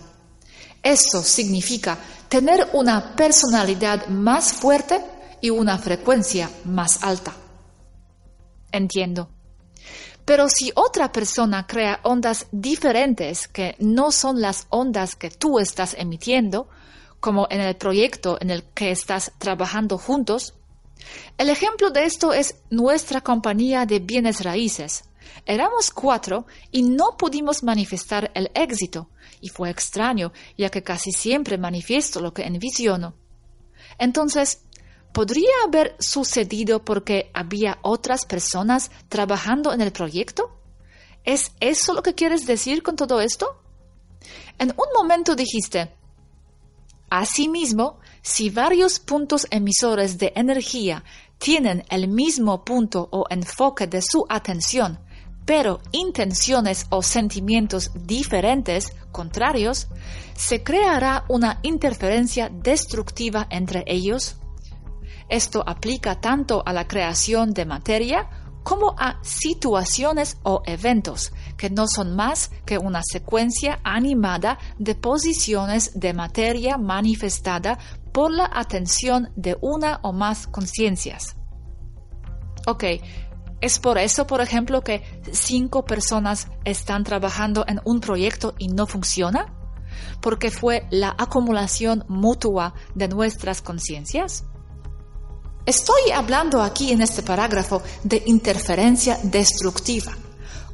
Eso 0.82 1.24
significa 1.24 1.98
tener 2.28 2.72
una 2.74 3.16
personalidad 3.16 4.08
más 4.08 4.52
fuerte 4.52 5.02
y 5.40 5.50
una 5.50 5.78
frecuencia 5.78 6.50
más 6.66 7.02
alta. 7.04 7.34
Entiendo. 8.72 9.33
Pero 10.26 10.48
si 10.48 10.72
otra 10.76 11.12
persona 11.12 11.68
crea 11.68 12.00
ondas 12.04 12.48
diferentes 12.52 13.48
que 13.48 13.76
no 13.80 14.12
son 14.12 14.42
las 14.42 14.68
ondas 14.70 15.16
que 15.16 15.30
tú 15.30 15.60
estás 15.60 15.96
emitiendo, 15.98 16.70
como 17.20 17.48
en 17.50 17.62
el 17.62 17.76
proyecto 17.76 18.38
en 18.40 18.50
el 18.50 18.64
que 18.64 18.92
estás 18.92 19.32
trabajando 19.38 19.98
juntos, 19.98 20.54
el 21.38 21.50
ejemplo 21.50 21.90
de 21.90 22.06
esto 22.06 22.32
es 22.34 22.56
nuestra 22.70 23.22
compañía 23.22 23.86
de 23.86 24.00
bienes 24.00 24.44
raíces. 24.44 25.04
Éramos 25.46 25.92
cuatro 25.92 26.46
y 26.72 26.84
no 26.84 27.18
pudimos 27.18 27.64
manifestar 27.64 28.32
el 28.34 28.50
éxito, 28.54 29.10
y 29.42 29.50
fue 29.50 29.70
extraño, 29.70 30.32
ya 30.58 30.70
que 30.70 30.84
casi 30.84 31.12
siempre 31.12 31.58
manifiesto 31.58 32.22
lo 32.22 32.34
que 32.34 32.44
envisiono. 32.44 33.16
Entonces, 33.98 34.62
¿Podría 35.14 35.54
haber 35.66 35.96
sucedido 36.00 36.84
porque 36.84 37.30
había 37.34 37.78
otras 37.84 38.26
personas 38.26 38.90
trabajando 39.10 39.72
en 39.72 39.82
el 39.82 39.92
proyecto? 39.92 40.58
¿Es 41.24 41.52
eso 41.60 41.94
lo 41.94 42.02
que 42.02 42.16
quieres 42.16 42.46
decir 42.46 42.84
con 42.84 42.96
todo 42.96 43.22
esto? 43.22 43.62
En 44.58 44.70
un 44.72 44.88
momento 44.96 45.36
dijiste, 45.36 45.94
asimismo, 47.10 48.00
si 48.24 48.50
varios 48.50 49.00
puntos 49.00 49.46
emisores 49.52 50.18
de 50.18 50.34
energía 50.36 51.04
tienen 51.38 51.84
el 51.90 52.08
mismo 52.08 52.66
punto 52.66 53.08
o 53.12 53.26
enfoque 53.30 53.86
de 53.86 54.02
su 54.02 54.26
atención, 54.30 55.00
pero 55.46 55.82
intenciones 55.92 56.88
o 56.90 57.04
sentimientos 57.04 57.92
diferentes, 57.94 58.94
contrarios, 59.12 59.88
se 60.36 60.64
creará 60.64 61.26
una 61.28 61.60
interferencia 61.64 62.50
destructiva 62.50 63.46
entre 63.50 63.84
ellos. 63.86 64.38
Esto 65.34 65.64
aplica 65.66 66.22
tanto 66.22 66.62
a 66.64 66.74
la 66.74 66.88
creación 66.88 67.56
de 67.56 67.66
materia 67.66 68.30
como 68.62 68.94
a 69.00 69.18
situaciones 69.24 70.38
o 70.44 70.62
eventos 70.68 71.34
que 71.58 71.72
no 71.72 71.88
son 71.88 72.16
más 72.16 72.52
que 72.68 72.78
una 72.78 73.02
secuencia 73.02 73.80
animada 73.84 74.60
de 74.78 74.94
posiciones 74.94 76.00
de 76.00 76.14
materia 76.14 76.78
manifestada 76.78 77.80
por 78.12 78.30
la 78.30 78.48
atención 78.54 79.32
de 79.36 79.58
una 79.60 80.02
o 80.04 80.14
más 80.14 80.46
conciencias. 80.46 81.36
Ok, 82.68 82.84
es 83.60 83.80
por 83.80 83.98
eso, 83.98 84.28
por 84.28 84.40
ejemplo, 84.40 84.84
que 84.84 85.02
cinco 85.32 85.84
personas 85.84 86.48
están 86.64 87.04
trabajando 87.04 87.66
en 87.68 87.82
un 87.86 88.02
proyecto 88.02 88.54
y 88.60 88.68
no 88.68 88.86
funciona, 88.86 89.52
porque 90.22 90.52
fue 90.52 90.86
la 90.92 91.16
acumulación 91.18 92.06
mutua 92.08 92.76
de 92.94 93.08
nuestras 93.08 93.64
conciencias. 93.64 94.46
Estoy 95.66 96.12
hablando 96.14 96.62
aquí 96.62 96.92
en 96.92 97.02
este 97.02 97.24
parágrafo 97.24 97.82
de 98.04 98.22
interferencia 98.26 99.18
destructiva, 99.24 100.12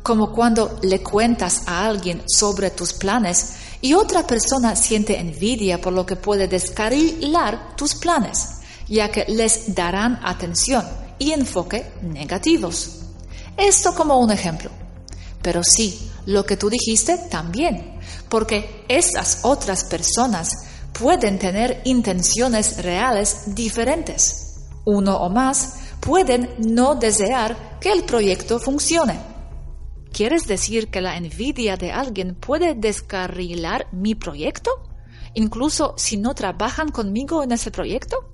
como 0.01 0.31
cuando 0.31 0.79
le 0.81 1.03
cuentas 1.03 1.61
a 1.67 1.85
alguien 1.85 2.23
sobre 2.27 2.71
tus 2.71 2.93
planes 2.93 3.53
y 3.81 3.93
otra 3.93 4.25
persona 4.25 4.75
siente 4.75 5.19
envidia 5.19 5.79
por 5.79 5.93
lo 5.93 6.07
que 6.07 6.15
puede 6.15 6.47
descarrilar 6.47 7.75
tus 7.75 7.93
planes, 7.93 8.61
ya 8.87 9.11
que 9.11 9.25
les 9.27 9.75
darán 9.75 10.19
atención 10.23 10.83
y 11.19 11.33
enfoque 11.33 11.91
negativos. 12.01 13.01
Esto 13.55 13.93
como 13.93 14.19
un 14.19 14.31
ejemplo. 14.31 14.71
Pero 15.43 15.61
sí, 15.63 16.09
lo 16.25 16.43
que 16.47 16.57
tú 16.57 16.67
dijiste 16.67 17.15
también, 17.29 17.99
porque 18.27 18.85
esas 18.87 19.41
otras 19.43 19.83
personas 19.83 20.49
pueden 20.93 21.37
tener 21.37 21.79
intenciones 21.85 22.81
reales 22.83 23.55
diferentes. 23.55 24.48
Uno 24.85 25.17
o 25.17 25.29
más 25.29 25.79
pueden 25.99 26.49
no 26.59 26.95
desear 26.95 27.79
que 27.79 27.91
el 27.91 28.03
proyecto 28.03 28.59
funcione. 28.59 29.19
¿Quieres 30.11 30.47
decir 30.47 30.89
que 30.89 31.01
la 31.01 31.17
envidia 31.17 31.77
de 31.77 31.91
alguien 31.91 32.35
puede 32.35 32.73
descarrilar 32.73 33.87
mi 33.91 34.15
proyecto? 34.15 34.71
Incluso 35.35 35.93
si 35.97 36.17
no 36.17 36.33
trabajan 36.33 36.89
conmigo 36.89 37.43
en 37.43 37.51
ese 37.51 37.71
proyecto? 37.71 38.31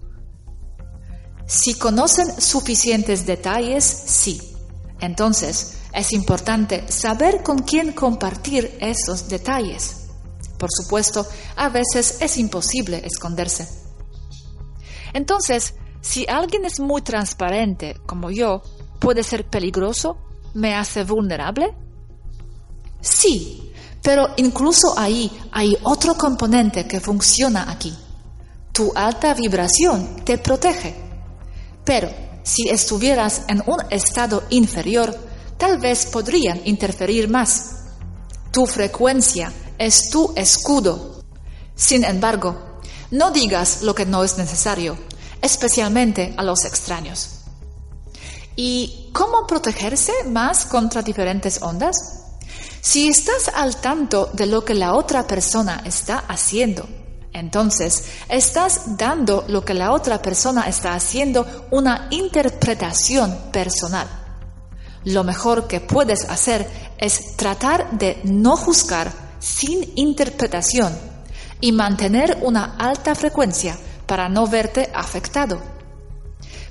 Si 1.45 1.75
conocen 1.75 2.41
suficientes 2.41 3.25
detalles, 3.25 3.83
sí. 3.83 4.41
Entonces, 4.99 5.79
es 5.93 6.13
importante 6.13 6.89
saber 6.91 7.43
con 7.43 7.59
quién 7.59 7.91
compartir 7.91 8.77
esos 8.79 9.29
detalles. 9.29 10.07
Por 10.57 10.69
supuesto, 10.71 11.27
a 11.55 11.69
veces 11.69 12.17
es 12.21 12.37
imposible 12.37 13.01
esconderse. 13.05 13.67
Entonces, 15.13 15.75
si 16.07 16.23
alguien 16.27 16.65
es 16.65 16.79
muy 16.79 17.01
transparente, 17.01 17.97
como 18.05 18.29
yo, 18.29 18.61
¿puede 18.99 19.23
ser 19.23 19.43
peligroso? 19.47 20.17
¿Me 20.53 20.75
hace 20.75 21.03
vulnerable? 21.03 21.73
Sí, 23.01 23.71
pero 24.03 24.27
incluso 24.37 24.93
ahí 24.97 25.31
hay 25.51 25.75
otro 25.81 26.15
componente 26.15 26.87
que 26.87 26.99
funciona 26.99 27.71
aquí. 27.71 27.91
Tu 28.71 28.91
alta 28.93 29.33
vibración 29.33 30.23
te 30.23 30.37
protege. 30.37 30.95
Pero 31.83 32.11
si 32.43 32.69
estuvieras 32.69 33.41
en 33.47 33.63
un 33.65 33.79
estado 33.89 34.43
inferior, 34.51 35.11
tal 35.57 35.79
vez 35.79 36.05
podrían 36.05 36.61
interferir 36.65 37.27
más. 37.29 37.77
Tu 38.51 38.67
frecuencia 38.67 39.51
es 39.79 40.11
tu 40.11 40.33
escudo. 40.35 41.23
Sin 41.73 42.03
embargo, 42.03 42.79
no 43.09 43.31
digas 43.31 43.81
lo 43.81 43.95
que 43.95 44.05
no 44.05 44.23
es 44.23 44.37
necesario, 44.37 44.97
especialmente 45.45 46.33
a 46.37 46.43
los 46.43 46.65
extraños. 46.65 47.41
¿Y 48.55 49.09
cómo 49.13 49.45
protegerse 49.45 50.11
más 50.27 50.65
contra 50.65 51.03
diferentes 51.03 51.61
ondas? 51.61 51.95
Si 52.81 53.07
estás 53.07 53.49
al 53.53 53.77
tanto 53.77 54.29
de 54.33 54.47
lo 54.47 54.65
que 54.65 54.73
la 54.73 54.93
otra 54.95 55.27
persona 55.27 55.83
está 55.85 56.23
haciendo, 56.27 56.87
entonces, 57.33 58.05
estás 58.29 58.97
dando 58.97 59.43
lo 59.49 59.65
que 59.65 59.73
la 59.73 59.91
otra 59.91 60.21
persona 60.21 60.69
está 60.69 60.93
haciendo 60.93 61.67
una 61.69 62.07
interpretación 62.09 63.37
personal. 63.51 64.07
Lo 65.03 65.25
mejor 65.25 65.67
que 65.67 65.81
puedes 65.81 66.29
hacer 66.29 66.65
es 66.97 67.35
tratar 67.35 67.91
de 67.97 68.21
no 68.23 68.55
juzgar 68.55 69.11
sin 69.39 69.91
interpretación 69.95 70.97
y 71.59 71.73
mantener 71.73 72.37
una 72.41 72.77
alta 72.77 73.13
frecuencia 73.15 73.77
para 74.05 74.29
no 74.29 74.47
verte 74.47 74.91
afectado. 74.93 75.61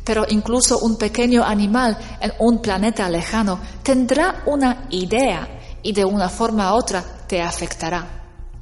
Pero 0.05 0.27
incluso 0.29 0.79
un 0.81 0.97
pequeño 0.97 1.45
animal 1.45 1.97
en 2.21 2.33
un 2.39 2.61
planeta 2.61 3.09
lejano 3.09 3.61
tendrá 3.83 4.43
una 4.47 4.87
idea 4.91 5.79
y 5.83 5.93
de 5.93 6.05
una 6.05 6.29
forma 6.29 6.73
u 6.73 6.77
otra 6.77 7.03
te 7.27 7.41
afectará. 7.41 8.07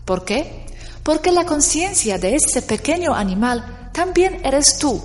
¿Por 0.04 0.24
qué? 0.24 0.62
porque 1.02 1.32
la 1.32 1.44
conciencia 1.44 2.18
de 2.18 2.36
ese 2.36 2.62
pequeño 2.62 3.14
animal 3.14 3.90
también 3.92 4.40
eres 4.44 4.78
tú. 4.78 5.02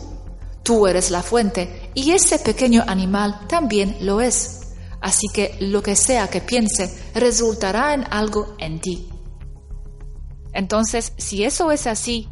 Tú 0.63 0.86
eres 0.86 1.12
la 1.12 1.23
fuente 1.23 1.91
y 1.93 2.12
ese 2.12 2.39
pequeño 2.39 2.84
animal 2.86 3.47
también 3.47 3.97
lo 4.01 4.21
es. 4.21 4.73
Así 5.01 5.27
que 5.34 5.56
lo 5.60 5.82
que 5.82 5.95
sea 5.95 6.27
que 6.27 6.41
piense 6.41 6.93
resultará 7.13 7.93
en 7.93 8.03
algo 8.12 8.56
en 8.60 8.80
ti. 8.80 9.10
Entonces, 10.53 11.13
si 11.17 11.43
eso 11.43 11.71
es 11.71 11.88
así, 11.88 12.27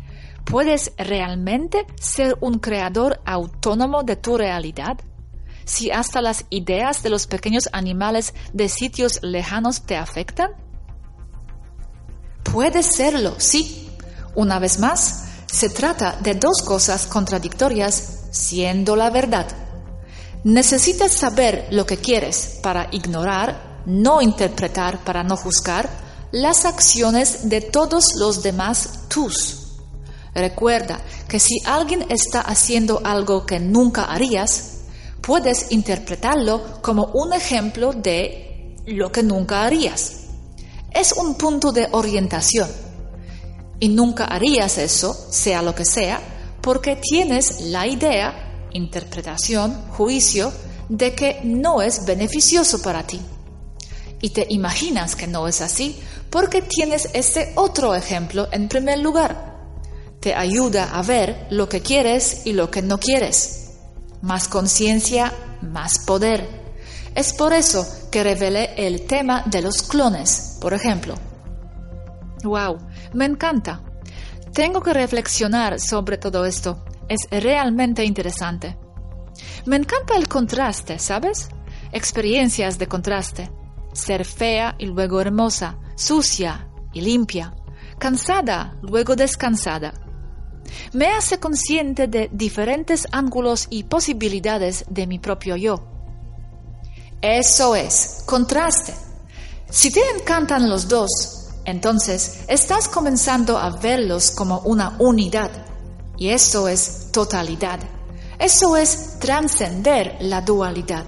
¿puedes 0.46 0.94
realmente 0.98 1.86
ser 2.00 2.38
un 2.40 2.60
creador 2.60 3.20
autónomo 3.26 4.04
de 4.04 4.16
tu 4.16 4.38
realidad? 4.38 4.98
Si 5.66 5.92
hasta 5.92 6.22
las 6.22 6.46
ideas 6.52 7.04
de 7.04 7.10
los 7.10 7.28
pequeños 7.28 7.68
animales 7.74 8.34
de 8.54 8.70
sitios 8.70 9.20
lejanos 9.24 9.82
te 9.82 9.98
afectan? 9.98 10.52
Puede 12.44 12.84
serlo, 12.84 13.36
sí. 13.40 13.90
Una 14.36 14.60
vez 14.60 14.80
más, 14.80 15.26
se 15.48 15.70
trata 15.70 16.18
de 16.22 16.36
dos 16.36 16.62
cosas 16.62 17.08
contradictorias 17.08 18.28
siendo 18.32 18.96
la 18.96 19.10
verdad. 19.10 19.48
Necesitas 20.44 21.12
saber 21.12 21.68
lo 21.72 21.86
que 21.88 21.98
quieres 21.98 22.60
para 22.62 22.88
ignorar, 22.92 23.82
no 23.88 24.22
interpretar 24.22 25.04
para 25.04 25.24
no 25.24 25.36
juzgar 25.36 25.90
las 26.32 26.66
acciones 26.66 27.50
de 27.50 27.62
todos 27.62 28.16
los 28.16 28.44
demás 28.44 29.08
tus. 29.08 29.65
Recuerda 30.36 31.00
que 31.28 31.40
si 31.40 31.62
alguien 31.66 32.06
está 32.10 32.42
haciendo 32.42 33.02
algo 33.04 33.46
que 33.46 33.60
nunca 33.60 34.04
harías, 34.04 34.82
puedes 35.22 35.72
interpretarlo 35.72 36.82
como 36.82 37.06
un 37.14 37.34
ejemplo 37.34 37.94
de 37.94 38.76
lo 38.86 39.12
que 39.12 39.24
nunca 39.24 39.64
harías 39.64 40.26
es 40.96 41.12
un 41.14 41.36
punto 41.36 41.72
de 41.72 41.90
orientación. 41.92 42.70
Y 43.80 43.90
nunca 43.90 44.26
harías 44.26 44.78
eso, 44.78 45.14
sea 45.30 45.62
lo 45.62 45.76
que 45.76 45.84
sea, 45.84 46.22
porque 46.62 46.96
tienes 46.96 47.62
la 47.62 47.86
idea, 47.86 48.68
interpretación, 48.72 49.90
juicio, 49.92 50.52
de 50.88 51.14
que 51.14 51.42
no 51.44 51.82
es 51.82 52.06
beneficioso 52.06 52.82
para 52.82 53.06
ti. 53.06 53.20
Y 54.22 54.30
te 54.30 54.48
imaginas 54.50 55.16
que 55.16 55.28
no 55.28 55.48
es 55.48 55.62
así 55.62 56.00
porque 56.30 56.62
tienes 56.62 57.10
ese 57.14 57.52
otro 57.56 57.94
ejemplo 57.94 58.48
en 58.52 58.70
primer 58.70 59.00
lugar. 59.00 59.55
Te 60.26 60.34
ayuda 60.34 60.90
a 60.92 61.04
ver 61.04 61.46
lo 61.52 61.70
que 61.70 61.84
quieres 61.84 62.48
y 62.48 62.54
lo 62.54 62.72
que 62.72 62.82
no 62.82 62.98
quieres. 62.98 63.78
Más 64.24 64.48
conciencia, 64.48 65.32
más 65.62 66.00
poder. 66.00 66.50
Es 67.14 67.32
por 67.32 67.54
eso 67.54 67.86
que 68.12 68.24
revelé 68.24 68.74
el 68.76 69.06
tema 69.06 69.44
de 69.46 69.62
los 69.62 69.84
clones, 69.84 70.58
por 70.60 70.74
ejemplo. 70.74 71.14
¡Wow! 72.44 72.80
Me 73.14 73.26
encanta. 73.26 73.84
Tengo 74.52 74.82
que 74.82 74.94
reflexionar 74.94 75.80
sobre 75.80 76.18
todo 76.18 76.44
esto. 76.44 76.84
Es 77.08 77.28
realmente 77.30 78.04
interesante. 78.04 78.80
Me 79.68 79.76
encanta 79.76 80.16
el 80.16 80.28
contraste, 80.28 80.98
¿sabes? 80.98 81.50
Experiencias 81.92 82.80
de 82.80 82.88
contraste. 82.88 83.52
Ser 83.94 84.26
fea 84.26 84.74
y 84.80 84.88
luego 84.88 85.22
hermosa, 85.22 85.78
sucia 85.96 86.68
y 86.94 87.02
limpia, 87.02 87.54
cansada, 88.00 88.76
luego 88.82 89.16
descansada. 89.16 89.94
Me 90.94 91.08
hace 91.08 91.40
consciente 91.40 92.08
de 92.08 92.30
diferentes 92.32 93.08
ángulos 93.12 93.68
y 93.70 93.84
posibilidades 93.84 94.86
de 94.90 95.08
mi 95.08 95.20
propio 95.20 95.56
yo. 95.56 95.84
Eso 97.22 97.76
es, 97.76 98.24
contraste. 98.26 98.94
Si 99.70 99.92
te 99.92 100.02
encantan 100.18 100.70
los 100.70 100.88
dos, 100.88 101.50
entonces 101.66 102.46
estás 102.48 102.88
comenzando 102.88 103.58
a 103.58 103.72
verlos 103.72 104.32
como 104.32 104.60
una 104.60 104.96
unidad. 105.00 105.52
Y 106.18 106.30
eso 106.30 106.68
es 106.68 107.10
totalidad. 107.12 107.80
Eso 108.40 108.78
es 108.78 109.20
trascender 109.20 110.18
la 110.22 110.42
dualidad. 110.42 111.06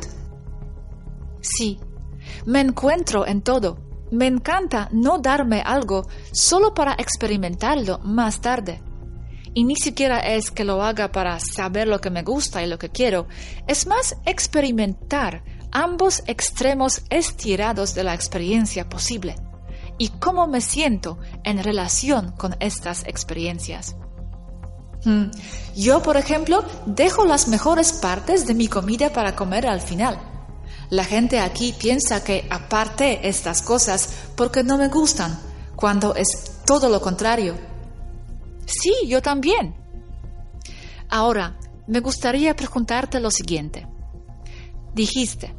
Sí, 1.41 1.79
Me 2.45 2.61
encuentro 2.61 3.27
en 3.27 3.41
todo. 3.41 3.77
Me 4.11 4.25
encanta 4.25 4.87
no 4.91 5.19
darme 5.19 5.61
algo 5.61 6.07
solo 6.31 6.73
para 6.73 6.93
experimentarlo 6.93 7.99
más 7.99 8.39
tarde. 8.39 8.81
Y 9.57 9.63
ni 9.63 9.75
siquiera 9.75 10.19
es 10.19 10.51
que 10.51 10.63
lo 10.63 10.83
haga 10.83 11.11
para 11.11 11.39
saber 11.39 11.87
lo 11.87 11.99
que 11.99 12.11
me 12.11 12.21
gusta 12.21 12.61
y 12.61 12.67
lo 12.67 12.77
que 12.77 12.89
quiero. 12.89 13.27
Es 13.65 13.87
más 13.87 14.15
experimentar 14.27 15.43
ambos 15.71 16.21
extremos 16.27 17.01
estirados 17.09 17.95
de 17.95 18.03
la 18.03 18.13
experiencia 18.13 18.87
posible 18.87 19.35
y 19.97 20.09
cómo 20.09 20.45
me 20.45 20.61
siento 20.61 21.17
en 21.43 21.63
relación 21.63 22.33
con 22.33 22.55
estas 22.59 23.03
experiencias. 23.07 23.95
Hmm. 25.03 25.31
Yo, 25.75 26.03
por 26.03 26.17
ejemplo, 26.17 26.63
dejo 26.85 27.25
las 27.25 27.47
mejores 27.47 27.93
partes 27.93 28.45
de 28.45 28.53
mi 28.53 28.67
comida 28.67 29.11
para 29.11 29.35
comer 29.35 29.65
al 29.65 29.81
final. 29.81 30.19
La 30.91 31.03
gente 31.03 31.39
aquí 31.39 31.73
piensa 31.73 32.23
que 32.23 32.45
aparte 32.51 33.27
estas 33.27 33.63
cosas 33.63 34.07
porque 34.35 34.63
no 34.63 34.77
me 34.77 34.89
gustan, 34.89 35.35
cuando 35.75 36.13
es 36.13 36.61
todo 36.63 36.89
lo 36.89 37.01
contrario. 37.01 37.76
Sí, 38.67 38.93
yo 39.07 39.21
también. 39.21 39.75
Ahora, 41.09 41.57
me 41.87 42.01
gustaría 42.01 42.55
preguntarte 42.55 43.19
lo 43.19 43.31
siguiente. 43.31 43.87
Dijiste, 44.93 45.55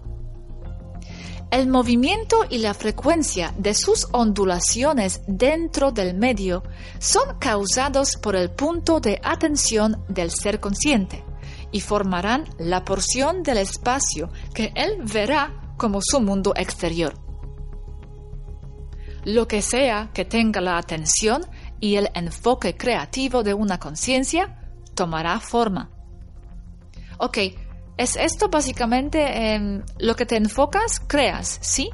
el 1.50 1.68
movimiento 1.68 2.44
y 2.50 2.58
la 2.58 2.74
frecuencia 2.74 3.54
de 3.56 3.72
sus 3.72 4.08
ondulaciones 4.12 5.22
dentro 5.26 5.90
del 5.90 6.14
medio 6.14 6.62
son 6.98 7.38
causados 7.38 8.16
por 8.22 8.36
el 8.36 8.50
punto 8.50 9.00
de 9.00 9.18
atención 9.24 10.04
del 10.08 10.30
ser 10.30 10.60
consciente 10.60 11.24
y 11.72 11.80
formarán 11.80 12.44
la 12.58 12.84
porción 12.84 13.42
del 13.42 13.58
espacio 13.58 14.30
que 14.52 14.72
él 14.74 14.98
verá 15.02 15.74
como 15.78 16.00
su 16.02 16.20
mundo 16.20 16.52
exterior. 16.54 17.14
Lo 19.24 19.48
que 19.48 19.62
sea 19.62 20.10
que 20.12 20.26
tenga 20.26 20.60
la 20.60 20.76
atención 20.76 21.46
y 21.80 21.96
el 21.96 22.10
enfoque 22.14 22.76
creativo 22.76 23.42
de 23.42 23.54
una 23.54 23.78
conciencia 23.78 24.58
tomará 24.94 25.40
forma. 25.40 25.90
Ok, 27.18 27.38
¿Es 27.98 28.14
esto 28.14 28.48
básicamente 28.48 29.82
lo 29.98 30.14
que 30.14 30.24
te 30.24 30.36
enfocas, 30.36 31.00
creas, 31.04 31.58
sí? 31.60 31.90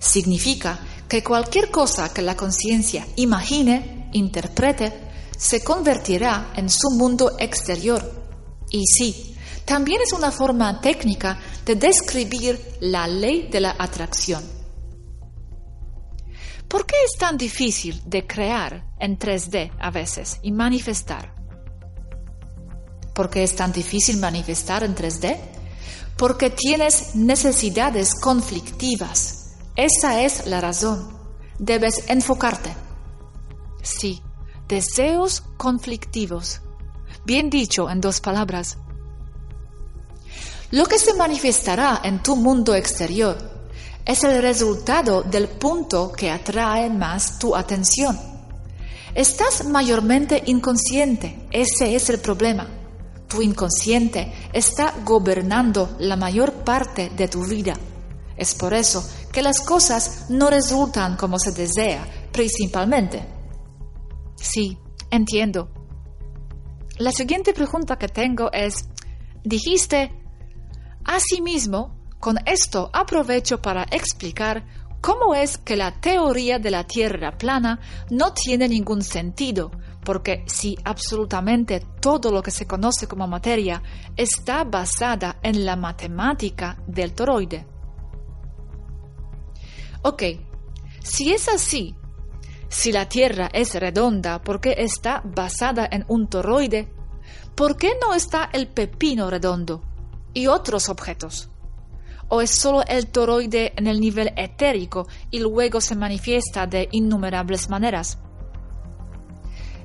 Significa 0.00 0.80
que 1.08 1.22
cualquier 1.22 1.70
cosa 1.70 2.12
que 2.12 2.20
la 2.20 2.36
conciencia 2.36 3.06
imagine, 3.14 4.10
interprete, 4.12 4.92
se 5.36 5.62
convertirá 5.62 6.50
en 6.56 6.68
su 6.68 6.90
mundo 6.90 7.36
exterior. 7.38 8.02
Y 8.70 8.82
sí, 8.86 9.36
también 9.64 10.02
es 10.02 10.12
una 10.12 10.32
forma 10.32 10.80
técnica 10.80 11.38
de 11.64 11.76
describir 11.76 12.60
la 12.80 13.06
ley 13.06 13.48
de 13.48 13.60
la 13.60 13.76
atracción. 13.78 14.57
¿Por 16.68 16.84
qué 16.84 16.96
es 17.04 17.18
tan 17.18 17.38
difícil 17.38 18.02
de 18.04 18.26
crear 18.26 18.84
en 19.00 19.18
3D 19.18 19.72
a 19.80 19.90
veces 19.90 20.38
y 20.42 20.52
manifestar? 20.52 21.34
¿Por 23.14 23.30
qué 23.30 23.42
es 23.42 23.56
tan 23.56 23.72
difícil 23.72 24.18
manifestar 24.18 24.84
en 24.84 24.94
3D? 24.94 25.38
Porque 26.18 26.50
tienes 26.50 27.14
necesidades 27.14 28.14
conflictivas. 28.14 29.56
Esa 29.76 30.22
es 30.22 30.46
la 30.46 30.60
razón. 30.60 31.16
Debes 31.58 32.04
enfocarte. 32.08 32.74
Sí, 33.82 34.22
deseos 34.68 35.42
conflictivos. 35.56 36.60
Bien 37.24 37.48
dicho 37.48 37.88
en 37.88 38.02
dos 38.02 38.20
palabras. 38.20 38.76
Lo 40.70 40.84
que 40.84 40.98
se 40.98 41.14
manifestará 41.14 42.02
en 42.04 42.22
tu 42.22 42.36
mundo 42.36 42.74
exterior 42.74 43.57
es 44.08 44.24
el 44.24 44.40
resultado 44.40 45.22
del 45.22 45.48
punto 45.48 46.10
que 46.10 46.30
atrae 46.30 46.88
más 46.88 47.38
tu 47.38 47.54
atención. 47.54 48.18
Estás 49.14 49.66
mayormente 49.66 50.42
inconsciente, 50.46 51.46
ese 51.50 51.94
es 51.94 52.08
el 52.08 52.18
problema. 52.18 52.66
Tu 53.28 53.42
inconsciente 53.42 54.32
está 54.54 54.94
gobernando 55.04 55.94
la 55.98 56.16
mayor 56.16 56.64
parte 56.64 57.10
de 57.10 57.28
tu 57.28 57.44
vida. 57.44 57.74
Es 58.34 58.54
por 58.54 58.72
eso 58.72 59.06
que 59.30 59.42
las 59.42 59.60
cosas 59.60 60.30
no 60.30 60.48
resultan 60.48 61.18
como 61.18 61.38
se 61.38 61.52
desea, 61.52 62.08
principalmente. 62.32 63.26
Sí, 64.36 64.78
entiendo. 65.10 65.70
La 66.96 67.12
siguiente 67.12 67.52
pregunta 67.52 67.98
que 67.98 68.08
tengo 68.08 68.50
es, 68.52 68.88
dijiste, 69.44 70.10
asimismo, 71.04 71.97
con 72.20 72.38
esto 72.46 72.90
aprovecho 72.92 73.62
para 73.62 73.84
explicar 73.84 74.64
cómo 75.00 75.34
es 75.34 75.58
que 75.58 75.76
la 75.76 76.00
teoría 76.00 76.58
de 76.58 76.70
la 76.70 76.84
Tierra 76.84 77.38
plana 77.38 77.80
no 78.10 78.32
tiene 78.32 78.68
ningún 78.68 79.02
sentido, 79.02 79.70
porque 80.04 80.44
si 80.46 80.76
absolutamente 80.84 81.80
todo 82.00 82.30
lo 82.32 82.42
que 82.42 82.50
se 82.50 82.66
conoce 82.66 83.06
como 83.06 83.26
materia 83.26 83.82
está 84.16 84.64
basada 84.64 85.38
en 85.42 85.64
la 85.64 85.76
matemática 85.76 86.82
del 86.86 87.12
toroide. 87.12 87.66
Ok, 90.02 90.22
si 91.02 91.32
es 91.32 91.48
así, 91.48 91.94
si 92.68 92.92
la 92.92 93.08
Tierra 93.08 93.48
es 93.52 93.74
redonda 93.74 94.42
porque 94.42 94.74
está 94.78 95.22
basada 95.24 95.88
en 95.90 96.04
un 96.08 96.28
toroide, 96.28 96.88
¿por 97.54 97.76
qué 97.76 97.92
no 98.00 98.14
está 98.14 98.50
el 98.52 98.68
pepino 98.68 99.30
redondo 99.30 99.82
y 100.32 100.46
otros 100.46 100.88
objetos? 100.88 101.50
¿O 102.28 102.40
es 102.42 102.50
solo 102.60 102.84
el 102.86 103.06
toroide 103.06 103.72
en 103.76 103.86
el 103.86 104.00
nivel 104.00 104.32
etérico 104.36 105.08
y 105.30 105.40
luego 105.40 105.80
se 105.80 105.94
manifiesta 105.94 106.66
de 106.66 106.88
innumerables 106.92 107.70
maneras? 107.70 108.18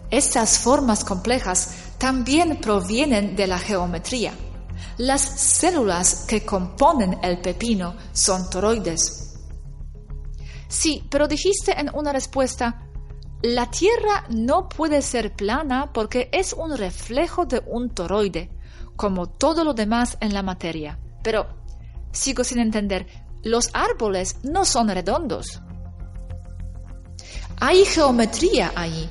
Estas 0.09 0.59
formas 0.59 1.03
complejas 1.03 1.93
también 1.97 2.57
provienen 2.57 3.35
de 3.35 3.47
la 3.47 3.57
geometría. 3.57 4.33
Las 4.97 5.21
células 5.21 6.25
que 6.27 6.45
componen 6.45 7.17
el 7.23 7.39
pepino 7.39 7.95
son 8.11 8.49
toroides. 8.49 9.39
Sí, 10.67 11.03
pero 11.09 11.27
dijiste 11.27 11.79
en 11.79 11.89
una 11.95 12.11
respuesta, 12.11 12.87
la 13.41 13.69
Tierra 13.69 14.25
no 14.29 14.69
puede 14.69 15.01
ser 15.01 15.33
plana 15.33 15.91
porque 15.93 16.29
es 16.31 16.53
un 16.53 16.77
reflejo 16.77 17.45
de 17.45 17.61
un 17.65 17.89
toroide, 17.89 18.49
como 18.95 19.27
todo 19.27 19.63
lo 19.63 19.73
demás 19.73 20.17
en 20.21 20.33
la 20.33 20.43
materia. 20.43 20.99
Pero, 21.23 21.47
sigo 22.13 22.45
sin 22.45 22.59
entender, 22.59 23.07
los 23.43 23.69
árboles 23.73 24.37
no 24.43 24.63
son 24.63 24.87
redondos. 24.87 25.59
Hay 27.59 27.83
geometría 27.83 28.71
ahí 28.75 29.09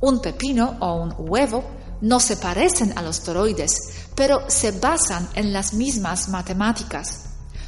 un 0.00 0.20
pepino 0.20 0.76
o 0.80 0.94
un 0.94 1.14
huevo 1.18 1.62
no 2.00 2.20
se 2.20 2.36
parecen 2.38 2.96
a 2.96 3.02
los 3.02 3.22
toroides, 3.22 4.08
pero 4.14 4.48
se 4.48 4.72
basan 4.72 5.28
en 5.34 5.52
las 5.52 5.74
mismas 5.74 6.28
matemáticas. 6.28 7.26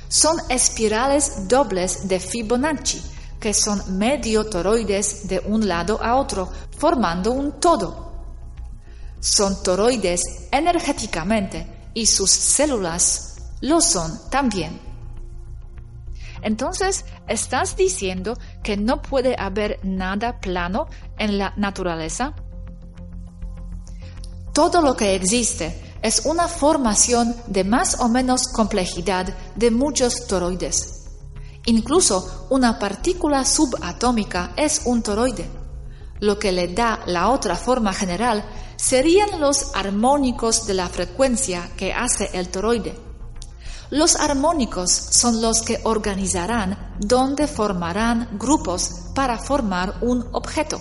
Son 0.08 0.36
espirales 0.48 1.48
dobles 1.48 2.08
de 2.08 2.18
Fibonacci, 2.18 3.02
que 3.38 3.52
son 3.52 3.98
medio 3.98 4.44
toroides 4.44 5.28
de 5.28 5.40
un 5.40 5.68
lado 5.68 6.02
a 6.02 6.16
otro, 6.16 6.50
formando 6.78 7.32
un 7.32 7.60
todo. 7.60 8.12
Son 9.20 9.62
toroides 9.62 10.22
energéticamente 10.50 11.90
y 11.92 12.06
sus 12.06 12.30
células 12.30 13.31
lo 13.62 13.80
son 13.80 14.20
también. 14.30 14.78
Entonces, 16.42 17.06
¿estás 17.28 17.76
diciendo 17.76 18.36
que 18.62 18.76
no 18.76 19.00
puede 19.00 19.36
haber 19.38 19.78
nada 19.84 20.40
plano 20.40 20.88
en 21.16 21.38
la 21.38 21.54
naturaleza? 21.56 22.34
Todo 24.52 24.82
lo 24.82 24.94
que 24.96 25.14
existe 25.14 25.96
es 26.02 26.26
una 26.26 26.48
formación 26.48 27.34
de 27.46 27.64
más 27.64 28.00
o 28.00 28.08
menos 28.08 28.48
complejidad 28.48 29.34
de 29.54 29.70
muchos 29.70 30.26
toroides. 30.26 31.04
Incluso 31.64 32.48
una 32.50 32.78
partícula 32.80 33.44
subatómica 33.44 34.52
es 34.56 34.82
un 34.84 35.02
toroide. 35.02 35.48
Lo 36.18 36.38
que 36.40 36.50
le 36.50 36.68
da 36.68 37.00
la 37.06 37.28
otra 37.28 37.54
forma 37.54 37.92
general 37.92 38.44
serían 38.76 39.40
los 39.40 39.70
armónicos 39.76 40.66
de 40.66 40.74
la 40.74 40.88
frecuencia 40.88 41.70
que 41.76 41.92
hace 41.92 42.30
el 42.32 42.48
toroide. 42.48 43.11
Los 43.92 44.16
armónicos 44.16 44.90
son 44.90 45.42
los 45.42 45.60
que 45.60 45.78
organizarán 45.84 46.94
dónde 46.98 47.46
formarán 47.46 48.38
grupos 48.38 49.10
para 49.14 49.36
formar 49.36 49.96
un 50.00 50.26
objeto. 50.32 50.80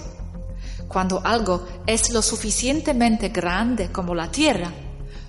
Cuando 0.88 1.19
algo 1.21 1.67
es 1.86 2.12
lo 2.12 2.21
suficientemente 2.21 3.28
grande 3.28 3.91
como 3.91 4.15
la 4.15 4.32
Tierra, 4.32 4.71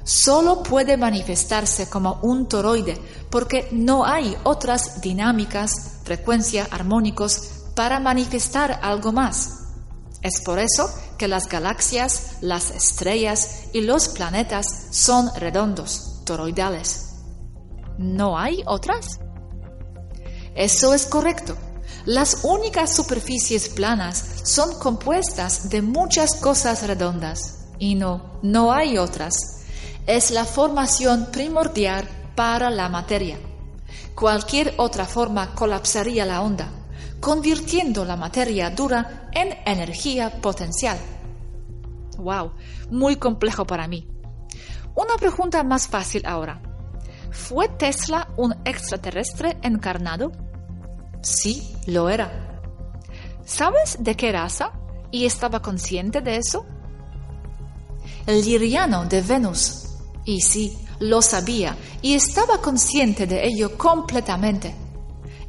solo 0.05 0.63
puede 0.63 0.97
manifestarse 0.97 1.91
como 1.91 2.21
un 2.23 2.47
toroide 2.47 2.97
porque 3.29 3.69
no 3.73 4.07
hay 4.07 4.37
otras 4.45 5.01
dinámicas, 5.01 6.03
frecuencia, 6.05 6.69
armónicos 6.71 7.65
para 7.75 7.99
manifestar 7.99 8.79
algo 8.81 9.11
más. 9.11 9.59
Es 10.23 10.41
por 10.45 10.61
eso 10.61 10.89
que 11.19 11.27
las 11.27 11.49
galaxias, 11.49 12.37
las 12.43 12.71
estrellas 12.71 13.65
y 13.73 13.81
los 13.81 14.07
planetas 14.07 14.67
son 14.93 15.35
redondos, 15.35 16.21
toroidales. 16.25 17.02
¿No 17.99 18.39
hay 18.39 18.63
otras? 18.67 19.21
Eso 20.55 20.95
es 20.95 21.07
correcto. 21.07 21.57
Las 22.05 22.45
únicas 22.45 22.95
superficies 22.95 23.69
planas 23.69 24.43
son 24.45 24.79
compuestas 24.79 25.71
de 25.71 25.83
muchas 25.83 26.35
cosas 26.35 26.87
redondas. 26.87 27.69
Y 27.79 27.95
no, 27.95 28.39
no 28.43 28.73
hay 28.73 28.99
otras. 28.99 29.65
Es 30.07 30.31
la 30.31 30.45
formación 30.45 31.29
primordial 31.31 32.09
para 32.35 32.71
la 32.71 32.89
materia. 32.89 33.39
Cualquier 34.15 34.75
otra 34.77 35.07
forma 35.07 35.55
colapsaría 35.55 36.27
la 36.27 36.43
onda, 36.43 36.71
convirtiendo 37.21 38.05
la 38.05 38.17
materia 38.17 38.71
dura 38.71 39.31
en 39.33 39.57
energía 39.65 40.41
potencial. 40.41 40.99
¡Wow! 42.19 42.53
Muy 42.91 43.17
complejo 43.17 43.65
para 43.65 43.89
mí. 43.89 44.07
Una 44.95 45.15
pregunta 45.17 45.63
más 45.63 45.89
fácil 45.89 46.27
ahora. 46.27 46.61
¿Fue 47.33 47.69
Tesla 47.69 48.29
un 48.37 48.55
extraterrestre 48.65 49.57
encarnado? 49.63 50.33
Sí, 51.23 51.75
lo 51.87 52.09
era. 52.11 52.61
¿Sabes 53.45 53.97
de 54.01 54.15
qué 54.15 54.33
raza? 54.33 54.73
¿Y 55.11 55.25
estaba 55.25 55.61
consciente 55.61 56.21
de 56.21 56.37
eso? 56.37 56.67
El 58.27 58.45
liriano 58.45 59.07
de 59.07 59.23
Venus. 59.23 59.87
Y 60.25 60.43
sí, 60.43 60.79
lo 61.01 61.21
sabía 61.23 61.77
y 62.01 62.15
estaba 62.15 62.59
consciente 62.59 63.27
de 63.27 63.47
ello 63.47 63.77
completamente. 63.77 64.75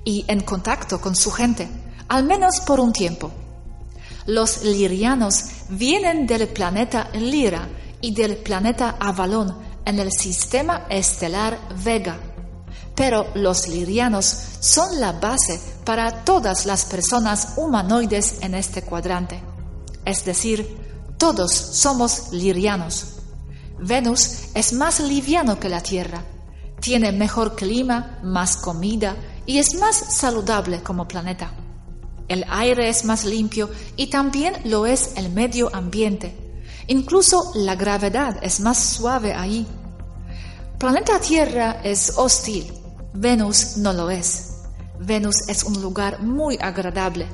Y 0.06 0.26
en 0.28 0.42
contacto 0.42 1.00
con 1.00 1.16
su 1.16 1.32
gente, 1.32 1.68
al 2.08 2.24
menos 2.24 2.62
por 2.62 2.80
un 2.80 2.94
tiempo. 2.94 3.32
Los 4.26 4.64
lirianos 4.64 5.46
vienen 5.70 6.26
del 6.26 6.48
planeta 6.48 7.10
Lira 7.14 7.68
y 8.02 8.14
del 8.14 8.38
planeta 8.38 8.96
Avalon 9.00 9.73
en 9.86 10.00
el 10.00 10.12
sistema 10.12 10.86
estelar 10.90 11.60
Vega. 11.84 12.18
Pero 12.96 13.28
los 13.34 13.68
lirianos 13.68 14.26
son 14.60 15.00
la 15.00 15.14
base 15.14 15.60
para 15.84 16.24
todas 16.24 16.66
las 16.66 16.86
personas 16.86 17.54
humanoides 17.58 18.38
en 18.42 18.54
este 18.56 18.84
cuadrante. 18.84 19.42
Es 20.06 20.26
decir, 20.26 20.78
todos 21.18 21.52
somos 21.54 22.32
lirianos. 22.32 23.14
Venus 23.80 24.50
es 24.54 24.74
más 24.74 25.00
liviano 25.00 25.60
que 25.60 25.70
la 25.70 25.82
Tierra, 25.82 26.24
tiene 26.80 27.12
mejor 27.12 27.56
clima, 27.56 28.20
más 28.24 28.58
comida 28.58 29.16
y 29.46 29.58
es 29.58 29.76
más 29.76 29.96
saludable 29.96 30.84
como 30.84 31.08
planeta. 31.08 31.54
El 32.28 32.46
aire 32.50 32.90
es 32.90 33.06
más 33.06 33.26
limpio 33.26 33.70
y 33.96 34.08
también 34.08 34.56
lo 34.66 34.86
es 34.86 35.14
el 35.16 35.30
medio 35.30 35.74
ambiente. 35.74 36.43
Incluso 36.88 37.52
la 37.56 37.76
gravedad 37.76 38.38
es 38.42 38.60
más 38.60 38.78
suave 38.78 39.34
ahí. 39.34 39.68
Planeta 40.78 41.20
Tierra 41.20 41.80
es 41.84 42.14
hostil, 42.18 42.74
Venus 43.14 43.78
no 43.78 43.94
lo 43.94 44.10
es. 44.10 44.64
Venus 45.00 45.36
es 45.48 45.64
un 45.64 45.82
lugar 45.82 46.22
muy 46.22 46.58
agradable. 46.60 47.28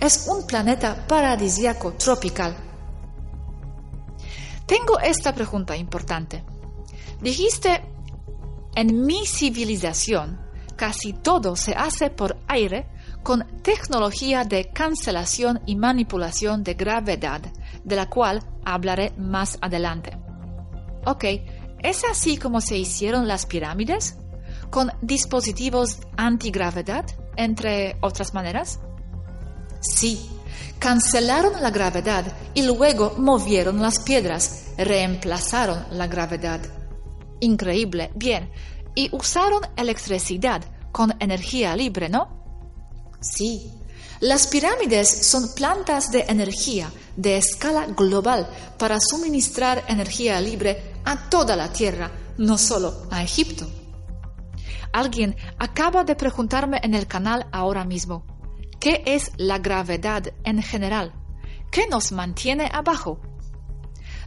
Es 0.00 0.26
un 0.28 0.46
planeta 0.46 1.06
paradisiaco 1.06 1.92
tropical. 1.92 2.56
Tengo 4.66 4.98
esta 4.98 5.34
pregunta 5.34 5.76
importante. 5.76 6.42
Dijiste, 7.20 7.82
en 8.74 9.04
mi 9.06 9.26
civilización 9.26 10.40
casi 10.76 11.12
todo 11.12 11.56
se 11.56 11.72
hace 11.74 12.10
por 12.10 12.36
aire 12.46 12.86
con 13.22 13.46
tecnología 13.62 14.44
de 14.44 14.70
cancelación 14.72 15.60
y 15.66 15.76
manipulación 15.76 16.62
de 16.62 16.74
gravedad, 16.74 17.40
de 17.86 17.96
la 17.96 18.10
cual 18.10 18.42
hablaré 18.64 19.12
más 19.16 19.56
adelante. 19.62 20.18
Ok, 21.06 21.24
¿es 21.78 22.02
así 22.10 22.36
como 22.36 22.60
se 22.60 22.76
hicieron 22.76 23.28
las 23.28 23.46
pirámides? 23.46 24.18
¿Con 24.70 24.92
dispositivos 25.00 26.00
antigravedad, 26.16 27.06
entre 27.36 27.96
otras 28.00 28.34
maneras? 28.34 28.80
Sí, 29.80 30.28
cancelaron 30.80 31.62
la 31.62 31.70
gravedad 31.70 32.24
y 32.54 32.62
luego 32.62 33.14
movieron 33.18 33.80
las 33.80 34.00
piedras, 34.00 34.72
reemplazaron 34.76 35.84
la 35.92 36.08
gravedad. 36.08 36.60
Increíble, 37.38 38.10
bien, 38.16 38.50
y 38.96 39.14
usaron 39.14 39.60
electricidad 39.76 40.64
con 40.90 41.14
energía 41.20 41.76
libre, 41.76 42.08
¿no? 42.08 42.36
Sí, 43.20 43.70
las 44.20 44.46
pirámides 44.46 45.26
son 45.26 45.54
plantas 45.54 46.10
de 46.10 46.24
energía 46.28 46.90
de 47.16 47.36
escala 47.36 47.86
global 47.86 48.48
para 48.78 48.98
suministrar 48.98 49.84
energía 49.88 50.40
libre 50.40 50.94
a 51.04 51.28
toda 51.28 51.54
la 51.54 51.72
Tierra, 51.72 52.10
no 52.38 52.56
solo 52.56 53.06
a 53.10 53.22
Egipto. 53.22 53.66
Alguien 54.92 55.36
acaba 55.58 56.04
de 56.04 56.14
preguntarme 56.16 56.80
en 56.82 56.94
el 56.94 57.06
canal 57.06 57.46
ahora 57.52 57.84
mismo, 57.84 58.24
¿qué 58.80 59.02
es 59.04 59.32
la 59.36 59.58
gravedad 59.58 60.32
en 60.44 60.62
general? 60.62 61.12
¿Qué 61.70 61.86
nos 61.86 62.12
mantiene 62.12 62.70
abajo? 62.72 63.20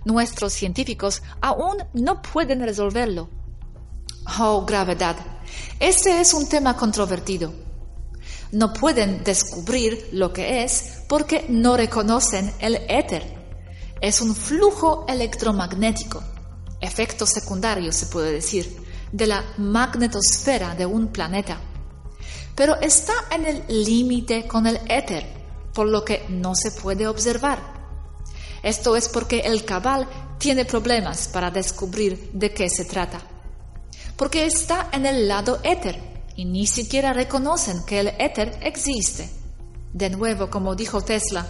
Nuestros 0.06 0.54
científicos 0.54 1.24
aún 1.42 1.78
no 1.94 2.22
pueden 2.22 2.62
resolverlo. 2.62 3.30
Oh, 4.40 4.66
gravedad. 4.66 5.16
Este 5.80 6.22
es 6.22 6.36
un 6.36 6.48
tema 6.48 6.78
controvertido 6.78 7.69
no 8.52 8.74
pueden 8.74 9.24
descubrir 9.24 10.10
lo 10.12 10.34
que 10.34 10.64
es 10.64 11.04
porque 11.08 11.46
no 11.50 11.78
reconocen 11.78 12.52
el 12.60 12.76
éter. 12.88 13.38
Es 14.02 14.22
un 14.22 14.36
flujo 14.36 15.06
electromagnético, 15.08 16.24
efecto 16.82 17.26
secundario 17.26 17.92
se 17.92 18.08
puede 18.08 18.32
decir, 18.32 18.78
de 19.12 19.28
la 19.28 19.44
magnetosfera 19.58 20.76
de 20.76 20.86
un 20.86 21.08
planeta. 21.08 21.60
Pero 22.56 22.80
está 22.82 23.14
en 23.32 23.46
el 23.46 23.64
límite 23.68 24.48
con 24.48 24.68
el 24.68 24.80
éter, 24.90 25.26
por 25.74 25.88
lo 25.88 26.04
que 26.04 26.26
no 26.30 26.56
se 26.56 26.72
puede 26.72 27.08
observar. 27.08 27.80
Esto 28.64 28.96
es 28.96 29.08
porque 29.08 29.40
el 29.40 29.64
cabal 29.64 30.08
tiene 30.38 30.66
problemas 30.66 31.28
para 31.30 31.52
descubrir 31.52 32.32
de 32.34 32.54
qué 32.54 32.70
se 32.70 32.86
trata. 32.86 33.22
Porque 34.18 34.46
está 34.46 34.90
en 34.92 35.06
el 35.06 35.28
lado 35.28 35.60
éter, 35.64 36.19
y 36.40 36.46
ni 36.46 36.68
siquiera 36.68 37.12
reconocen 37.12 37.84
que 37.86 38.00
el 38.00 38.08
éter 38.18 38.58
existe. 38.62 39.30
De 39.92 40.10
nuevo, 40.10 40.50
como 40.50 40.74
dijo 40.74 41.02
Tesla, 41.02 41.46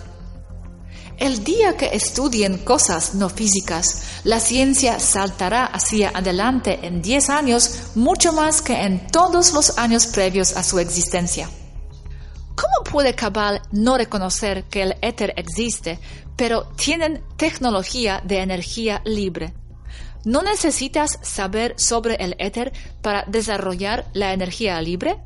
el 1.19 1.43
día 1.43 1.78
que 1.78 1.91
estudien 1.93 2.58
cosas 2.58 3.13
no 3.13 3.30
físicas, 3.30 4.21
la 4.23 4.39
ciencia 4.39 4.99
saltará 4.99 5.65
hacia 5.65 6.10
adelante 6.10 6.80
en 6.82 7.04
10 7.04 7.30
años 7.30 7.71
mucho 7.93 8.34
más 8.34 8.63
que 8.63 8.82
en 8.82 9.06
todos 9.12 9.54
los 9.54 9.78
años 9.78 10.08
previos 10.08 10.58
a 10.58 10.63
su 10.63 10.80
existencia. 10.80 11.47
¿Cómo 12.56 12.91
puede 12.91 13.13
Cabal 13.13 13.62
no 13.71 13.95
reconocer 13.95 14.63
que 14.69 14.82
el 14.82 14.95
éter 15.04 15.36
existe, 15.38 15.99
pero 16.36 16.63
tienen 16.75 17.21
tecnología 17.38 18.23
de 18.25 18.39
energía 18.39 19.04
libre? 19.06 19.54
¿No 20.25 20.41
necesitas 20.41 21.19
saber 21.21 21.75
sobre 21.77 22.15
el 22.15 22.36
éter 22.39 22.73
para 23.01 23.23
desarrollar 23.27 24.10
la 24.13 24.34
energía 24.34 24.82
libre? 24.82 25.21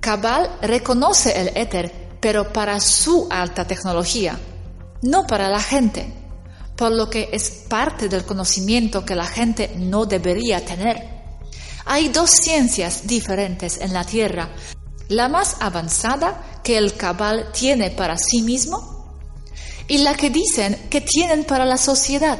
Cabal 0.00 0.50
reconoce 0.62 1.40
el 1.40 1.56
éter, 1.56 1.92
pero 2.20 2.52
para 2.52 2.80
su 2.80 3.28
alta 3.30 3.66
tecnología, 3.66 4.38
no 5.02 5.26
para 5.26 5.48
la 5.48 5.60
gente, 5.60 6.12
por 6.76 6.90
lo 6.90 7.08
que 7.08 7.28
es 7.32 7.50
parte 7.68 8.08
del 8.08 8.24
conocimiento 8.24 9.04
que 9.04 9.14
la 9.14 9.26
gente 9.26 9.74
no 9.76 10.06
debería 10.06 10.64
tener. 10.64 11.06
Hay 11.84 12.08
dos 12.08 12.30
ciencias 12.30 13.06
diferentes 13.06 13.78
en 13.80 13.92
la 13.92 14.04
Tierra, 14.04 14.48
la 15.08 15.28
más 15.28 15.56
avanzada 15.60 16.60
que 16.64 16.78
el 16.78 16.94
cabal 16.94 17.50
tiene 17.52 17.90
para 17.90 18.16
sí 18.16 18.42
mismo 18.42 19.20
y 19.86 19.98
la 19.98 20.14
que 20.14 20.30
dicen 20.30 20.88
que 20.88 21.00
tienen 21.00 21.44
para 21.44 21.64
la 21.66 21.76
sociedad. 21.76 22.38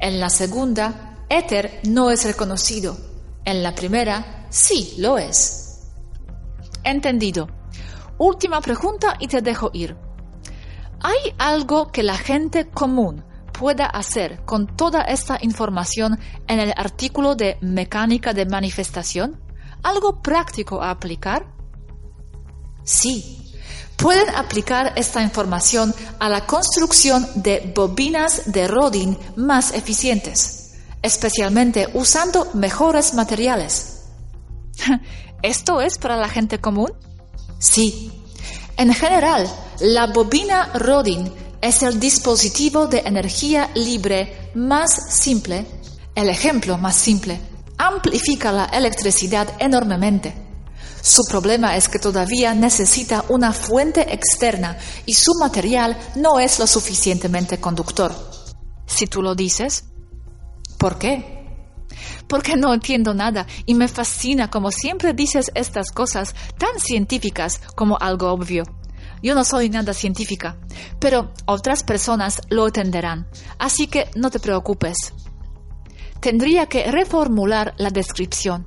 En 0.00 0.20
la 0.20 0.30
segunda, 0.30 1.24
éter 1.28 1.80
no 1.84 2.10
es 2.10 2.24
reconocido. 2.24 2.96
En 3.44 3.62
la 3.62 3.74
primera, 3.74 4.46
sí 4.50 4.94
lo 4.98 5.18
es. 5.18 5.90
Entendido. 6.84 7.48
Última 8.18 8.60
pregunta 8.60 9.16
y 9.18 9.28
te 9.28 9.40
dejo 9.40 9.70
ir. 9.72 9.96
¿Hay 11.00 11.34
algo 11.38 11.92
que 11.92 12.02
la 12.02 12.16
gente 12.16 12.68
común 12.68 13.24
pueda 13.52 13.86
hacer 13.86 14.44
con 14.44 14.66
toda 14.66 15.02
esta 15.02 15.38
información 15.40 16.18
en 16.46 16.60
el 16.60 16.72
artículo 16.76 17.34
de 17.34 17.58
mecánica 17.60 18.32
de 18.32 18.46
manifestación? 18.46 19.40
¿Algo 19.82 20.20
práctico 20.22 20.82
a 20.82 20.90
aplicar? 20.90 21.46
Sí, 22.84 23.47
pueden 23.98 24.30
aplicar 24.34 24.92
esta 24.96 25.22
información 25.22 25.94
a 26.20 26.28
la 26.28 26.46
construcción 26.46 27.28
de 27.34 27.72
bobinas 27.74 28.50
de 28.52 28.68
Rodin 28.68 29.18
más 29.36 29.74
eficientes, 29.74 30.74
especialmente 31.02 31.88
usando 31.94 32.48
mejores 32.54 33.12
materiales. 33.14 34.04
¿Esto 35.42 35.80
es 35.80 35.98
para 35.98 36.16
la 36.16 36.28
gente 36.28 36.60
común? 36.60 36.92
Sí. 37.58 38.12
En 38.76 38.94
general, 38.94 39.48
la 39.80 40.06
bobina 40.06 40.70
Rodin 40.74 41.32
es 41.60 41.82
el 41.82 41.98
dispositivo 41.98 42.86
de 42.86 43.00
energía 43.00 43.68
libre 43.74 44.52
más 44.54 44.90
simple, 45.10 45.66
el 46.14 46.28
ejemplo 46.28 46.78
más 46.78 46.94
simple. 46.94 47.40
Amplifica 47.76 48.52
la 48.52 48.66
electricidad 48.66 49.48
enormemente 49.58 50.47
Su 51.02 51.22
problema 51.24 51.76
es 51.76 51.88
que 51.88 51.98
todavía 51.98 52.54
necesita 52.54 53.24
una 53.28 53.52
fuente 53.52 54.12
externa 54.12 54.76
y 55.06 55.14
su 55.14 55.32
material 55.40 55.96
no 56.16 56.38
es 56.38 56.58
lo 56.58 56.66
suficientemente 56.66 57.58
conductor. 57.58 58.12
Si 58.86 59.06
tú 59.06 59.22
lo 59.22 59.34
dices, 59.34 59.84
¿por 60.78 60.98
qué? 60.98 61.38
Porque 62.28 62.56
no 62.56 62.74
entiendo 62.74 63.14
nada 63.14 63.46
y 63.66 63.74
me 63.74 63.88
fascina 63.88 64.50
como 64.50 64.70
siempre 64.70 65.14
dices 65.14 65.50
estas 65.54 65.90
cosas 65.90 66.34
tan 66.58 66.78
científicas 66.78 67.60
como 67.74 67.96
algo 67.98 68.30
obvio. 68.32 68.64
Yo 69.22 69.34
no 69.34 69.44
soy 69.44 69.68
nada 69.68 69.94
científica, 69.94 70.58
pero 71.00 71.32
otras 71.46 71.82
personas 71.82 72.40
lo 72.50 72.66
entenderán, 72.66 73.26
así 73.58 73.88
que 73.88 74.08
no 74.14 74.30
te 74.30 74.38
preocupes. 74.38 75.12
Tendría 76.20 76.66
que 76.66 76.90
reformular 76.90 77.74
la 77.78 77.90
descripción. 77.90 78.66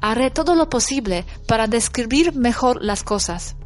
Haré 0.00 0.30
todo 0.30 0.54
lo 0.54 0.68
posible 0.68 1.24
para 1.46 1.66
describir 1.66 2.34
mejor 2.34 2.82
las 2.82 3.02
cosas. 3.02 3.56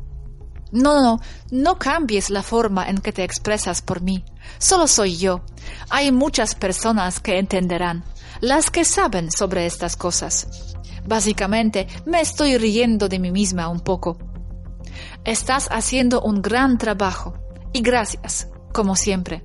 No, 0.71 1.03
no, 1.03 1.21
no 1.51 1.79
cambies 1.79 2.29
la 2.29 2.43
forma 2.43 2.89
en 2.89 2.99
que 2.99 3.13
te 3.13 3.25
expresas 3.25 3.81
por 3.81 4.03
mí. 4.03 4.25
Solo 4.59 4.87
soy 4.87 5.17
yo. 5.17 5.41
Hay 5.89 6.13
muchas 6.13 6.55
personas 6.55 7.21
que 7.21 7.39
entenderán, 7.39 8.05
las 8.41 8.71
que 8.71 8.85
saben 8.85 9.31
sobre 9.31 9.67
estas 9.67 9.97
cosas. 9.97 10.77
Básicamente, 11.07 11.87
me 12.05 12.21
estoy 12.21 12.59
riendo 12.59 13.09
de 13.09 13.19
mí 13.19 13.31
misma 13.31 13.69
un 13.69 13.81
poco. 13.81 14.19
Estás 15.25 15.69
haciendo 15.71 16.21
un 16.21 16.43
gran 16.43 16.77
trabajo 16.77 17.35
y 17.73 17.81
gracias, 17.81 18.49
como 18.73 18.95
siempre. 18.95 19.43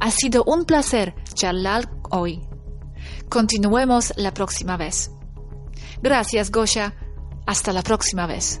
Ha 0.00 0.10
sido 0.10 0.44
un 0.44 0.66
placer 0.66 1.14
charlar 1.32 1.90
hoy. 2.10 2.46
Continuemos 3.28 4.12
la 4.16 4.34
próxima 4.34 4.76
vez. 4.76 5.10
Gracias, 6.02 6.50
Gosha. 6.50 6.92
Hasta 7.46 7.72
la 7.72 7.82
próxima 7.82 8.26
vez. 8.26 8.60